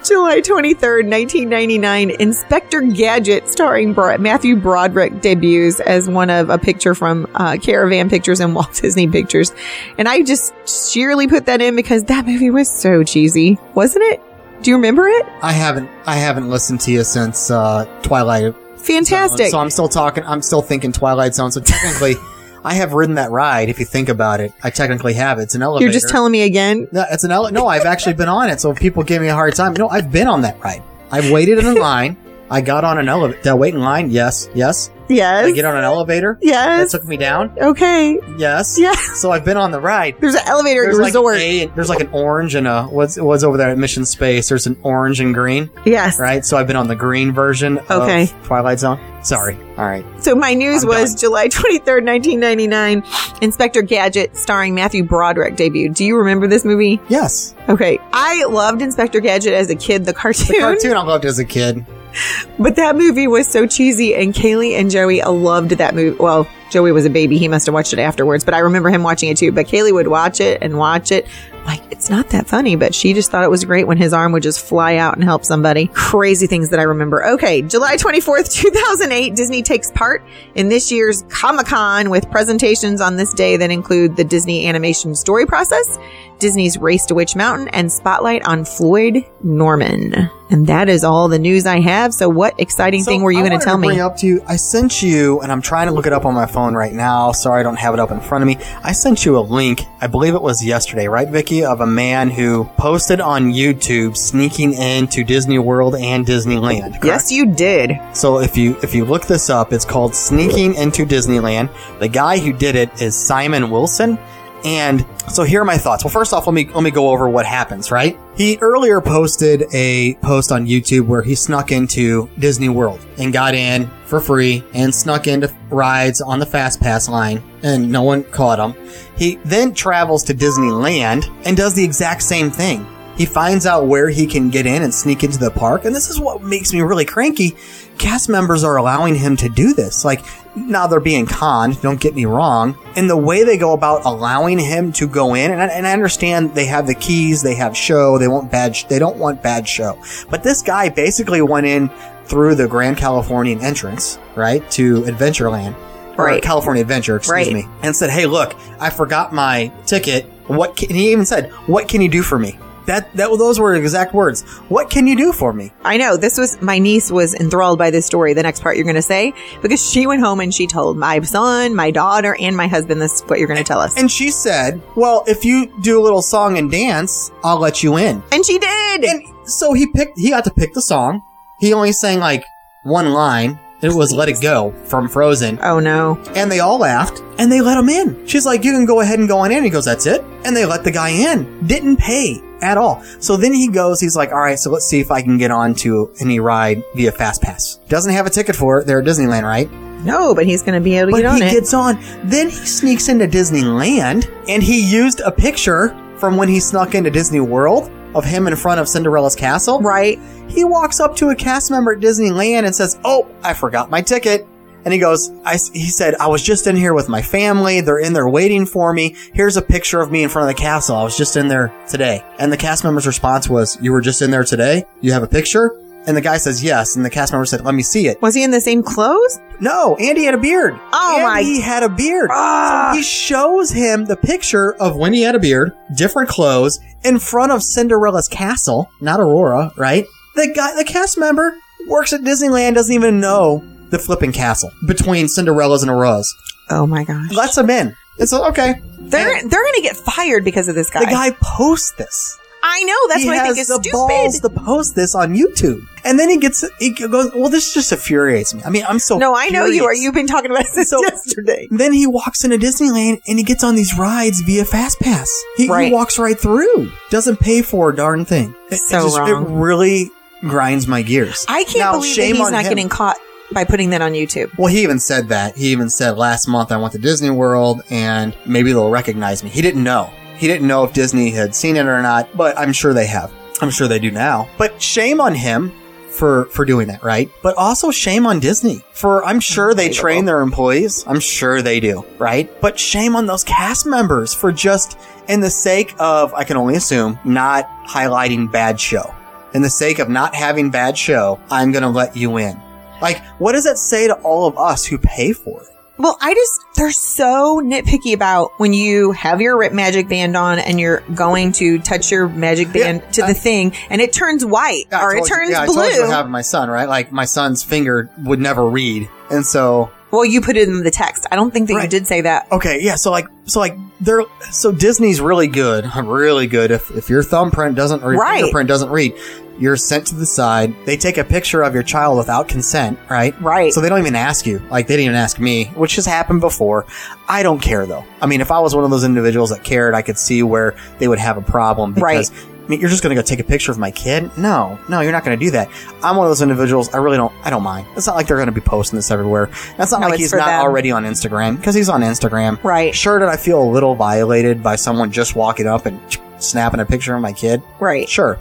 [0.08, 6.94] July 23rd, 1999, Inspector Gadget starring Bro- Matthew Broderick debuts as one of a picture
[6.94, 9.54] from uh, Caravan Pictures and Walt Disney Pictures.
[9.98, 10.54] And I just
[10.92, 14.22] sheerly put that in because that movie was so cheesy, wasn't it?
[14.62, 15.26] Do you remember it?
[15.42, 19.48] I haven't I haven't listened to you since uh Twilight Fantastic.
[19.48, 20.24] So I'm still talking.
[20.26, 21.52] I'm still thinking Twilight Zone.
[21.52, 22.16] So technically,
[22.66, 23.70] I have ridden that ride.
[23.70, 25.40] If you think about it, I technically have.
[25.40, 25.86] It's an elevator.
[25.86, 26.88] You're just telling me again?
[26.92, 28.60] No, it's an ele- No, I've actually been on it.
[28.60, 30.82] So people give me a hard time, no, I've been on that ride.
[31.12, 32.18] I've waited in a line.
[32.50, 33.42] I got on an elevator.
[33.42, 34.12] Did I wait in line?
[34.12, 34.48] Yes.
[34.54, 34.92] Yes.
[35.08, 35.46] Yes.
[35.46, 36.38] I get on an elevator.
[36.42, 36.92] yes.
[36.92, 37.52] That took me down.
[37.60, 38.20] okay.
[38.38, 38.78] Yes.
[38.80, 39.20] Yes.
[39.22, 40.16] So I've been on the ride.
[40.20, 41.38] There's an elevator at There's like resort.
[41.38, 44.50] a, there's like an orange and a what's what's over there at Mission Space.
[44.50, 46.20] There's an orange and green, yes.
[46.20, 46.44] right?
[46.46, 48.24] So I've been on the green version Okay.
[48.24, 49.00] of Twilight Zone.
[49.24, 49.56] Sorry.
[49.78, 50.06] All right.
[50.24, 51.20] So my news I'm was done.
[51.22, 53.04] July 23rd, 1999.
[53.42, 55.96] Inspector Gadget starring Matthew Broderick debuted.
[55.96, 57.00] Do you remember this movie?
[57.10, 57.56] Yes.
[57.70, 58.00] Okay.
[58.14, 61.46] I loved Inspector Gadget as a kid, the cartoon, The cartoon I loved as a
[61.46, 61.86] kid.
[62.60, 66.18] but that movie was so cheesy and Kaylee and Joey loved that movie.
[66.18, 67.38] Well, Joey was a baby.
[67.38, 69.52] He must have watched it afterwards, but I remember him watching it too.
[69.52, 71.28] But Kaylee would watch it and watch it.
[71.66, 74.32] like, it's not that funny, but she just thought it was great when his arm
[74.34, 75.88] would just fly out and help somebody.
[75.94, 77.26] Crazy things that I remember.
[77.26, 80.24] Okay, July 24th, 2008, Disney takes part
[80.56, 85.16] in this year's Comic Con with presentations on this day that include the Disney animation
[85.16, 85.98] story process,
[86.40, 90.30] Disney's Race to Witch Mountain, and Spotlight on Floyd Norman.
[90.50, 92.14] And that is all the news I have.
[92.14, 94.00] So, what exciting So thing were you going to tell me?
[94.00, 94.44] Up to you.
[94.48, 97.32] I sent you, and I'm trying to look it up on my phone right now.
[97.32, 98.58] Sorry, I don't have it up in front of me.
[98.84, 99.82] I sent you a link.
[100.02, 104.74] I believe it was yesterday, right, Vicky, of a man who posted on YouTube sneaking
[104.74, 106.90] into Disney World and Disneyland.
[106.92, 107.06] correct?
[107.06, 108.00] Yes, you did.
[108.14, 111.70] So if you if you look this up, it's called Sneaking into Disneyland.
[112.00, 114.20] The guy who did it is Simon Wilson.
[114.66, 116.04] And so here are my thoughts.
[116.04, 118.18] Well, first off, let me let me go over what happens, right?
[118.36, 123.54] He earlier posted a post on YouTube where he snuck into Disney World and got
[123.54, 128.24] in for free and snuck into rides on the fast pass line and no one
[128.24, 128.76] caught him.
[129.16, 132.88] He then travels to Disneyland and does the exact same thing.
[133.18, 135.86] He finds out where he can get in and sneak into the park.
[135.86, 137.56] And this is what makes me really cranky.
[137.98, 140.04] Cast members are allowing him to do this.
[140.06, 140.24] Like,
[140.56, 142.78] now they're being conned, don't get me wrong.
[142.96, 145.92] And the way they go about allowing him to go in, and I, and I
[145.94, 149.42] understand they have the keys, they have show, they want bad, sh- they don't want
[149.44, 149.98] bad show.
[150.30, 151.90] But this guy basically went in
[152.26, 155.76] through the Grand Californian entrance, right, to Adventureland.
[156.18, 156.42] Or Right.
[156.42, 157.54] California Adventure, excuse Right.
[157.54, 157.68] me.
[157.82, 160.26] And said, hey, look, I forgot my ticket.
[160.48, 162.58] What can, and he even said, what can you do for me?
[162.86, 164.44] That, that, those were exact words.
[164.70, 165.72] What can you do for me?
[165.84, 168.34] I know this was my niece was enthralled by this story.
[168.34, 171.20] The next part you're going to say because she went home and she told my
[171.22, 173.98] son, my daughter, and my husband this is what you're going to tell us.
[173.98, 177.98] And she said, well, if you do a little song and dance, I'll let you
[177.98, 178.22] in.
[178.32, 179.04] And she did.
[179.04, 181.22] And so he picked, he got to pick the song.
[181.60, 182.46] He only sang like
[182.84, 183.60] one line.
[183.82, 185.60] It was Let It Go from Frozen.
[185.62, 186.18] oh no.
[186.36, 188.26] And they all laughed and they let him in.
[188.26, 189.64] She's like, you can go ahead and go on in.
[189.64, 190.22] He goes, that's it.
[190.44, 191.68] And they let the guy in.
[191.68, 193.04] Didn't pay at all.
[193.20, 195.52] So then he goes, he's like, all right, so let's see if I can get
[195.52, 197.80] on to any ride via Fast Pass.
[197.90, 198.86] Doesn't have a ticket for it.
[198.88, 199.72] They're at Disneyland, right?
[200.04, 201.48] No, but he's going to be able to But get on it.
[201.50, 201.98] he gets on.
[202.24, 207.10] Then he sneaks into Disneyland and he used a picture from when he snuck into
[207.10, 209.80] Disney World of him in front of Cinderella's castle.
[209.82, 210.20] right.
[210.48, 214.02] He walks up to a cast member at Disneyland and says, "Oh, I forgot my
[214.04, 214.48] ticket."
[214.86, 217.82] And he goes, I, he said, I was just in here with my family.
[217.82, 219.16] They're in there waiting for me.
[219.34, 220.96] Here's a picture of me in front of the castle.
[220.96, 222.24] I was just in there today.
[222.38, 224.86] And the cast member's response was, you were just in there today?
[225.02, 225.72] You have a picture?
[226.08, 226.96] And the guy says, yes.
[226.96, 228.22] And the cast member said, let me see it.
[228.22, 229.40] Was he in the same clothes?
[229.60, 230.80] No, Andy had a beard.
[230.94, 232.30] Oh, my- Andy had a beard.
[232.32, 232.92] Ah.
[232.92, 237.18] So he shows him the picture of when he had a beard, different clothes, in
[237.18, 240.06] front of Cinderella's castle, not Aurora, right?
[240.36, 241.58] The guy, the cast member,
[241.88, 246.34] works at Disneyland, doesn't even know the flipping castle between Cinderella's and Aurora's.
[246.70, 247.32] Oh my gosh.
[247.32, 247.96] Lets them in.
[248.18, 248.76] It's okay.
[249.00, 251.02] They're And they're going to get fired because of this guy.
[251.02, 252.38] the guy posts this.
[252.68, 252.96] I know.
[253.10, 253.92] That's he what I think is the stupid.
[253.92, 255.86] balls to post this on YouTube.
[256.04, 258.64] And then he gets, he goes, well, this just infuriates me.
[258.64, 259.94] I mean, I'm so no, I know you are.
[259.94, 261.68] You've been talking about this So- yesterday.
[261.70, 265.30] Then he walks into Disneyland and he gets on these rides via Fast Pass.
[265.58, 266.92] He, he walks right through.
[267.12, 268.56] Doesn't pay for a darn thing.
[268.72, 269.30] It, it So just- wrong.
[269.46, 270.10] It really
[270.42, 271.46] grinds my gears.
[271.48, 272.70] I can't Now, believe that he's not him.
[272.70, 273.18] getting caught
[273.52, 274.56] by putting that on YouTube.
[274.58, 275.56] Well, he even said that.
[275.56, 279.50] He even said last month I went to Disney World and maybe they'll recognize me.
[279.50, 280.12] He didn't know.
[280.38, 283.32] He didn't know if Disney had seen it or not, but I'm sure they have.
[283.62, 284.50] I'm sure they do now.
[284.58, 285.72] But shame on him
[286.10, 287.30] for for doing that, right?
[287.42, 291.04] But also shame on Disney for I'm sure they train their employees.
[291.08, 292.50] I'm sure they do, right?
[292.62, 296.76] But shame on those cast members for just in the sake of I can only
[296.76, 299.14] assume not highlighting bad show.
[299.54, 302.60] In the sake of not having bad show, I'm going to let you in.
[303.02, 305.68] Like, what does that say to all of us who pay for it?
[305.98, 310.60] Well, I just, they're so nitpicky about when you have your Rip Magic Band on
[310.60, 314.44] and you're going to touch your Magic Band Yeah, to the thing and it turns
[314.44, 316.42] white Yeah, or it told you- turns yeah, I told you what happened to my
[316.42, 316.90] son, right?
[316.90, 319.08] Like, my son's finger would never read.
[319.32, 321.28] And so, well, you put it in the text.
[321.32, 322.52] I don't think that you did say that.
[322.52, 326.72] okay, yeah, so like, so like, they're, so Disney's really good, really good.
[326.72, 328.40] If, if your thumbprint doesn't, or your Right.
[328.42, 329.14] fingerprint doesn't read,
[329.58, 330.76] you're sent to the side.
[330.86, 333.40] They take a picture of your child without consent, right?
[333.42, 333.74] Right.
[333.74, 334.60] So they don't even ask you.
[334.70, 336.86] Like, they didn't even ask me, which has happened before.
[337.28, 338.06] I don't care though.
[338.22, 340.76] I mean, if I was one of those individuals that cared, I could see where
[341.00, 343.44] they would have a problem because I mean, you're just going to go take a
[343.44, 344.36] picture of my kid?
[344.40, 345.70] No, no, you're not going to do that.
[346.02, 346.92] I'm one of those individuals.
[346.96, 347.32] I really don't.
[347.44, 347.86] I don't mind.
[347.96, 349.52] It's not like they're going to be posting this everywhere.
[349.78, 350.62] That's not No, like he's not them.
[350.62, 352.62] already on Instagram because he's on Instagram.
[352.64, 352.94] Right.
[352.96, 356.00] Sure, did I feel a little violated by someone just walking up and
[356.40, 357.62] snapping a picture of my kid?
[357.80, 358.10] Right.
[358.10, 358.40] Sure,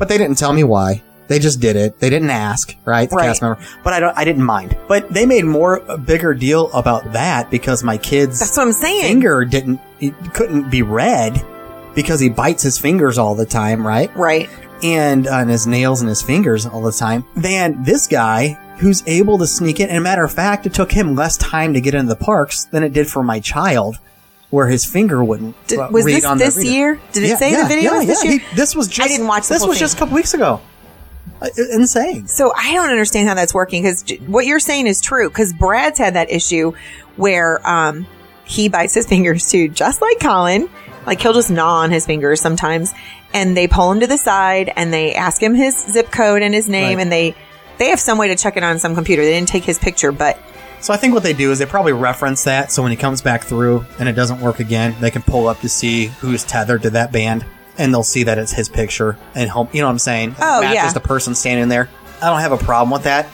[0.00, 1.02] but they didn't tell me why.
[1.28, 2.00] They just did it.
[2.00, 3.08] They didn't ask, right?
[3.08, 3.26] The Right.
[3.26, 3.60] cast member.
[3.84, 4.18] But I don't.
[4.18, 4.76] I didn't mind.
[4.88, 8.72] But they made more a bigger deal about that because my kid's That's what I'm
[8.72, 9.02] saying.
[9.04, 11.40] finger didn't it couldn't be read
[11.94, 14.10] because he bites his fingers all the time, right?
[14.16, 14.48] Right.
[14.82, 19.02] and uh, on his nails and his fingers all the time than this guy who's
[19.06, 19.88] able to sneak in.
[19.90, 22.64] And a matter of fact, it took him less time to get into the parks
[22.64, 23.98] than it did for my child,
[24.50, 26.70] where his finger wouldn't Did, uh, was read this on the this reader.
[26.70, 27.00] year?
[27.12, 28.30] Did it Yeah, say yeah, the video yeah, was this yeah.
[28.32, 28.40] year?
[28.40, 29.08] He- this was just.
[29.08, 29.84] I didn't watch the This whole was thing.
[29.84, 30.60] just a couple weeks ago.
[31.40, 32.26] Uh, insane.
[32.26, 35.28] So I don't understand how that's working because what you're saying is true.
[35.28, 36.72] Because Brad's had that issue
[37.16, 38.06] where um,
[38.44, 40.68] he bites his fingers too, just like Colin.
[41.06, 42.92] Like he'll just gnaw on his fingers sometimes,
[43.32, 46.52] and they pull him to the side and they ask him his zip code and
[46.52, 47.02] his name, Right.
[47.02, 47.34] and they
[47.78, 49.22] they have some way to check it on some computer.
[49.24, 50.38] They didn't take his picture, but
[50.80, 53.20] So I think what they do is they probably reference that, so when he comes
[53.20, 56.82] back through and it doesn't work again, they can pull up to see who's tethered
[56.82, 57.44] to that band,
[57.78, 59.74] and they'll see that it's his picture and help.
[59.74, 60.36] You know what I'm saying?
[60.40, 60.92] Oh, Matches yeah.
[60.92, 61.88] the person standing there.
[62.22, 63.28] I don't have a problem with that,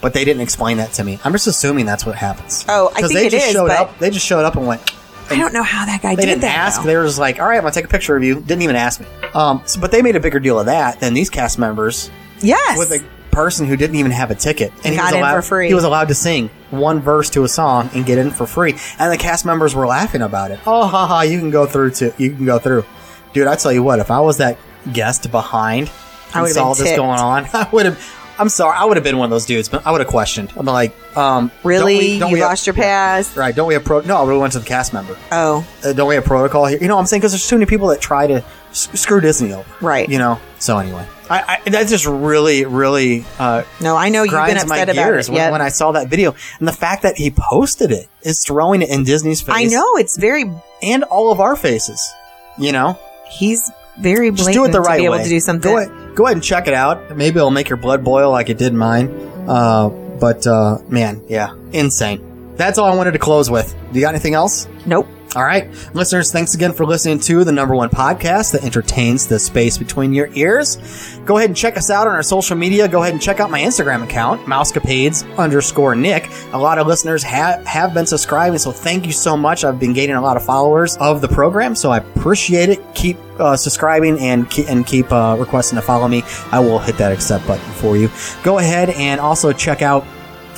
[0.00, 1.18] but they didn't explain that to me.
[1.24, 2.64] I'm just assuming that's what happens.
[2.68, 3.98] Oh, I think they it just is, showed but- up.
[3.98, 4.82] They just showed up and went.
[5.30, 6.56] I don't know how that guy They did didn't that.
[6.56, 6.80] ask.
[6.82, 6.86] though.
[6.86, 8.76] They were just like, "All right, I'm gonna take a picture of you." Didn't even
[8.76, 9.06] ask me.
[9.34, 12.76] Um, so, but they made a bigger deal of that than these cast members yes,
[12.76, 15.62] with a person who didn't even have a ticket and he was allowed.
[15.64, 18.74] He was allowed to sing one verse to a song and get in for free,
[18.98, 20.58] and the cast members were laughing about it.
[20.66, 21.20] Oh, haha!
[21.22, 22.84] You can go through to you can go through,
[23.32, 23.46] dude.
[23.46, 24.58] I tell you what, if I was that
[24.92, 25.90] guest behind
[26.34, 28.18] I and would've saw been this going on, I would have.
[28.38, 30.52] I'm sorry, I would have been one of those dudes, but I would have questioned.
[30.56, 33.36] I'm like, um, really, don't we- don't you we have- lost your pass.
[33.36, 33.54] Right?
[33.54, 34.00] Don't we have pro?
[34.00, 35.16] No, I would have went to the cast member.
[35.30, 36.78] Oh, Uh, don't we have protocol here?
[36.80, 37.20] You know what I'm saying?
[37.20, 38.42] Because there's too many people that try to
[38.72, 39.68] screw Disney over.
[39.82, 40.08] Right.
[40.08, 40.40] You know?
[40.58, 44.90] So anyway, I, I that just really, really, uh, no, I know you've been upset
[44.90, 45.28] about it.
[45.28, 46.34] when, when I saw that video.
[46.58, 49.54] And the fact that he posted it is throwing it in Disney's face.
[49.56, 50.44] I know it's very.
[50.82, 52.12] And all of our faces.
[52.58, 52.98] You know?
[53.30, 55.22] He's very blatant Just do it the right to be able way.
[55.22, 55.70] to do something.
[55.70, 57.16] Go ahead, go ahead and check it out.
[57.16, 59.08] Maybe it'll make your blood boil like it did mine.
[59.48, 61.54] Uh, but, uh, man, yeah.
[61.72, 62.54] Insane.
[62.56, 63.74] That's all I wanted to close with.
[63.90, 64.68] Do you got anything else?
[64.84, 65.08] Nope.
[65.34, 65.66] All right.
[65.94, 70.12] Listeners, thanks again for listening to the number one podcast that entertains the space between
[70.12, 70.76] your ears.
[71.24, 72.86] Go ahead and check us out on our social media.
[72.86, 76.28] Go ahead and check out my Instagram account, mousecapades underscore Nick.
[76.52, 79.64] A lot of listeners have, have been subscribing, so thank you so much.
[79.64, 82.94] I've been gaining a lot of followers of the program, so I appreciate it.
[82.94, 86.24] Keep uh, subscribing and keep, and keep uh, requesting to follow me.
[86.50, 88.10] I will hit that accept button for you.
[88.42, 90.04] Go ahead and also check out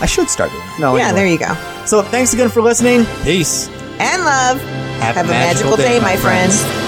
[0.00, 0.80] I should start doing it.
[0.80, 1.18] No, yeah, anyway.
[1.20, 1.84] there you go.
[1.86, 3.04] So thanks again for listening.
[3.24, 3.68] Peace.
[3.98, 4.60] And love.
[5.00, 6.62] Have Have, a magical, day, my friends.
[6.62, 6.87] You've